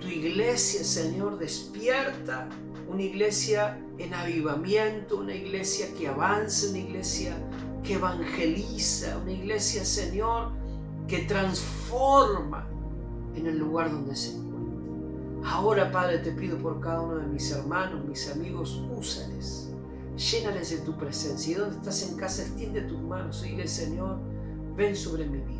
tu 0.00 0.06
iglesia, 0.06 0.82
Señor, 0.82 1.38
despierta, 1.38 2.48
una 2.88 3.02
iglesia 3.02 3.78
en 3.98 4.14
avivamiento, 4.14 5.18
una 5.18 5.34
iglesia 5.34 5.86
que 5.96 6.08
avanza, 6.08 6.68
una 6.70 6.78
iglesia 6.78 7.36
que 7.82 7.94
evangeliza, 7.94 9.18
una 9.18 9.32
iglesia, 9.32 9.84
Señor, 9.84 10.52
que 11.06 11.18
transforma 11.20 12.68
en 13.34 13.46
el 13.46 13.58
lugar 13.58 13.90
donde 13.90 14.14
se 14.14 14.36
encuentra. 14.36 15.50
Ahora, 15.50 15.90
Padre, 15.90 16.18
te 16.18 16.32
pido 16.32 16.58
por 16.58 16.80
cada 16.80 17.00
uno 17.00 17.16
de 17.16 17.26
mis 17.26 17.50
hermanos, 17.50 18.04
mis 18.04 18.30
amigos, 18.30 18.82
úsales, 18.96 19.70
llénales 20.16 20.70
de 20.70 20.78
tu 20.78 20.96
presencia. 20.96 21.52
Y 21.52 21.54
donde 21.54 21.76
estás 21.76 22.08
en 22.08 22.16
casa, 22.16 22.42
extiende 22.42 22.82
tus 22.82 23.00
manos 23.00 23.44
y 23.44 23.50
dile, 23.50 23.68
Señor, 23.68 24.18
ven 24.76 24.94
sobre 24.94 25.26
mi 25.26 25.38
vida. 25.38 25.58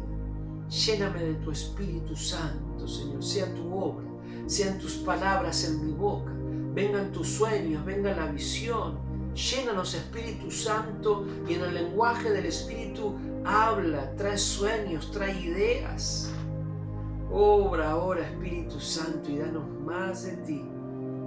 Lléname 0.69 1.23
de 1.23 1.35
tu 1.35 1.51
Espíritu 1.51 2.15
Santo, 2.15 2.87
Señor, 2.87 3.23
sea 3.23 3.53
tu 3.55 3.73
obra 3.73 4.09
sean 4.49 4.79
tus 4.79 4.95
palabras 4.95 5.65
en 5.65 5.85
mi 5.85 5.93
boca, 5.93 6.33
vengan 6.79 7.11
tus 7.11 7.27
sueños, 7.27 7.85
venga 7.85 8.15
la 8.15 8.27
visión. 8.27 8.99
Llénanos 9.35 9.95
Espíritu 9.95 10.49
Santo 10.49 11.27
y 11.49 11.55
en 11.55 11.65
el 11.65 11.75
lenguaje 11.75 12.31
del 12.31 12.47
Espíritu 12.47 13.17
habla, 13.45 14.15
trae 14.15 14.39
sueños, 14.39 15.11
trae 15.11 15.41
ideas. 15.41 16.33
Obra 17.33 17.91
ahora 17.91 18.29
Espíritu 18.29 18.79
Santo 18.79 19.29
y 19.29 19.39
danos 19.39 19.69
más 19.85 20.23
de 20.23 20.37
ti, 20.39 20.65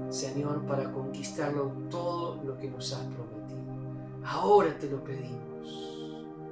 Señor, 0.09 0.65
para 0.65 0.89
conquistarlo 0.93 1.73
todo 1.89 2.41
lo 2.45 2.57
que 2.57 2.69
nos 2.69 2.93
has 2.93 3.05
prometido. 3.07 3.59
Ahora 4.23 4.77
te 4.79 4.89
lo 4.89 5.03
pedimos. 5.03 5.99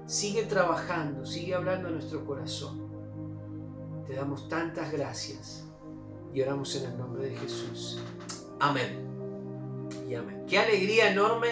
Sigue 0.07 0.43
trabajando, 0.43 1.25
sigue 1.25 1.55
hablando 1.55 1.87
a 1.87 1.91
nuestro 1.91 2.25
corazón. 2.25 2.89
Te 4.05 4.15
damos 4.15 4.49
tantas 4.49 4.91
gracias 4.91 5.65
y 6.33 6.41
oramos 6.41 6.75
en 6.75 6.91
el 6.91 6.97
nombre 6.97 7.29
de 7.29 7.37
Jesús. 7.37 8.01
Amén. 8.59 9.09
Y 10.09 10.15
amén. 10.15 10.43
Qué 10.47 10.59
alegría 10.59 11.11
enorme 11.11 11.49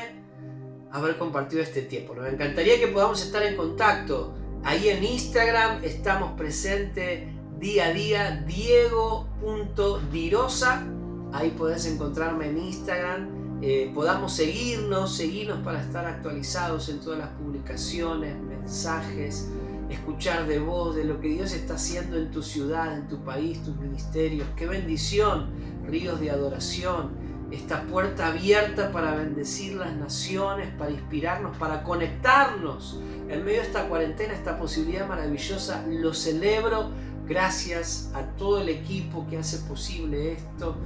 haber 0.91 1.17
compartido 1.17 1.62
este 1.62 1.84
tiempo. 1.84 2.15
Nos 2.15 2.28
encantaría 2.32 2.80
que 2.80 2.88
podamos 2.88 3.24
estar 3.24 3.43
en 3.43 3.56
contacto. 3.56 4.34
Ahí 4.63 4.89
en 4.89 5.04
Instagram 5.04 5.84
estamos 5.84 6.32
presentes 6.38 7.30
día 7.60 7.88
a 7.88 7.93
día, 7.93 8.43
diego.dirosa. 8.46 10.86
Ahí 11.32 11.52
podés 11.52 11.86
encontrarme 11.86 12.50
en 12.50 12.58
Instagram. 12.58 13.38
Eh, 13.62 13.89
podamos 13.93 14.34
seguirnos, 14.34 15.15
seguirnos 15.15 15.60
para 15.60 15.80
estar 15.82 16.06
actualizados 16.06 16.89
en 16.89 17.00
todas 17.00 17.20
las 17.20 17.30
publicaciones, 17.30 18.36
mensajes, 18.38 19.48
escuchar 19.89 20.46
de 20.46 20.60
vos, 20.60 20.96
de 20.96 21.06
lo 21.06 21.20
que 21.20 21.30
Dios 21.30 21.54
está 21.54 21.74
haciendo 21.76 22.17
en 22.17 22.30
tu 22.30 22.43
ciudad, 22.43 22.96
en 22.96 23.08
tu 23.08 23.24
país, 23.24 23.63
tus 23.63 23.76
ministerios. 23.78 24.48
Qué 24.56 24.67
bendición, 24.67 25.50
ríos 25.88 26.19
de 26.19 26.32
adoración, 26.32 27.12
esta 27.52 27.84
puerta 27.84 28.28
abierta 28.28 28.91
para 28.91 29.15
bendecir 29.15 29.73
las 29.76 29.93
naciones, 29.95 30.69
para 30.78 30.91
inspirarnos, 30.91 31.56
para 31.58 31.84
conectarnos. 31.84 33.00
En 33.30 33.45
medio 33.45 33.62
de 33.62 33.67
esta 33.67 33.88
cuarentena, 33.88 34.34
esta 34.34 34.60
posibilidad 34.60 35.08
maravillosa, 35.08 35.86
lo 35.88 36.13
celebro 36.13 36.91
gracias 37.28 38.10
a 38.13 38.23
todo 38.38 38.62
el 38.62 38.69
equipo 38.69 39.28
que 39.30 39.38
hace 39.38 39.58
posible 39.67 40.34
esto 40.34 40.78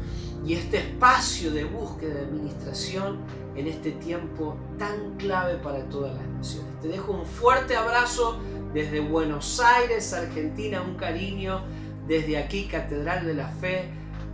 y 0.45 0.53
este 0.53 0.77
espacio 0.77 1.51
de 1.51 1.65
búsqueda 1.65 2.15
de 2.15 2.21
administración 2.21 3.19
en 3.55 3.67
este 3.67 3.91
tiempo 3.91 4.57
tan 4.79 5.15
clave 5.17 5.55
para 5.55 5.83
todas 5.89 6.15
las 6.15 6.27
naciones. 6.27 6.79
Te 6.81 6.87
dejo 6.87 7.11
un 7.11 7.25
fuerte 7.25 7.75
abrazo 7.75 8.39
desde 8.73 9.01
Buenos 9.01 9.59
Aires, 9.59 10.13
Argentina, 10.13 10.81
un 10.81 10.95
cariño 10.95 11.61
desde 12.07 12.37
aquí, 12.37 12.65
Catedral 12.65 13.25
de 13.25 13.33
la 13.35 13.47
Fe. 13.47 13.89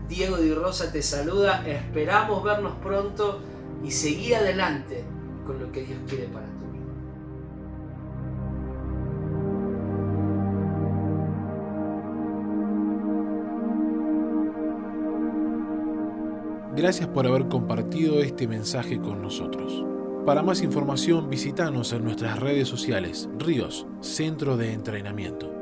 Diego 0.09 0.37
Di 0.37 0.53
Rosa 0.53 0.91
te 0.91 1.01
saluda, 1.01 1.67
esperamos 1.67 2.43
vernos 2.43 2.73
pronto 2.81 3.39
y 3.83 3.91
seguir 3.91 4.35
adelante 4.35 5.03
con 5.45 5.59
lo 5.59 5.71
que 5.71 5.83
Dios 5.83 5.99
quiere 6.07 6.25
para 6.27 6.45
tu 6.45 6.51
vida. 6.51 6.83
Gracias 16.75 17.07
por 17.09 17.27
haber 17.27 17.47
compartido 17.47 18.21
este 18.21 18.47
mensaje 18.47 18.99
con 18.99 19.21
nosotros. 19.21 19.85
Para 20.25 20.43
más 20.43 20.61
información 20.61 21.29
visítanos 21.29 21.91
en 21.93 22.03
nuestras 22.03 22.39
redes 22.39 22.67
sociales, 22.67 23.29
Ríos, 23.39 23.87
Centro 24.01 24.57
de 24.57 24.73
Entrenamiento. 24.73 25.56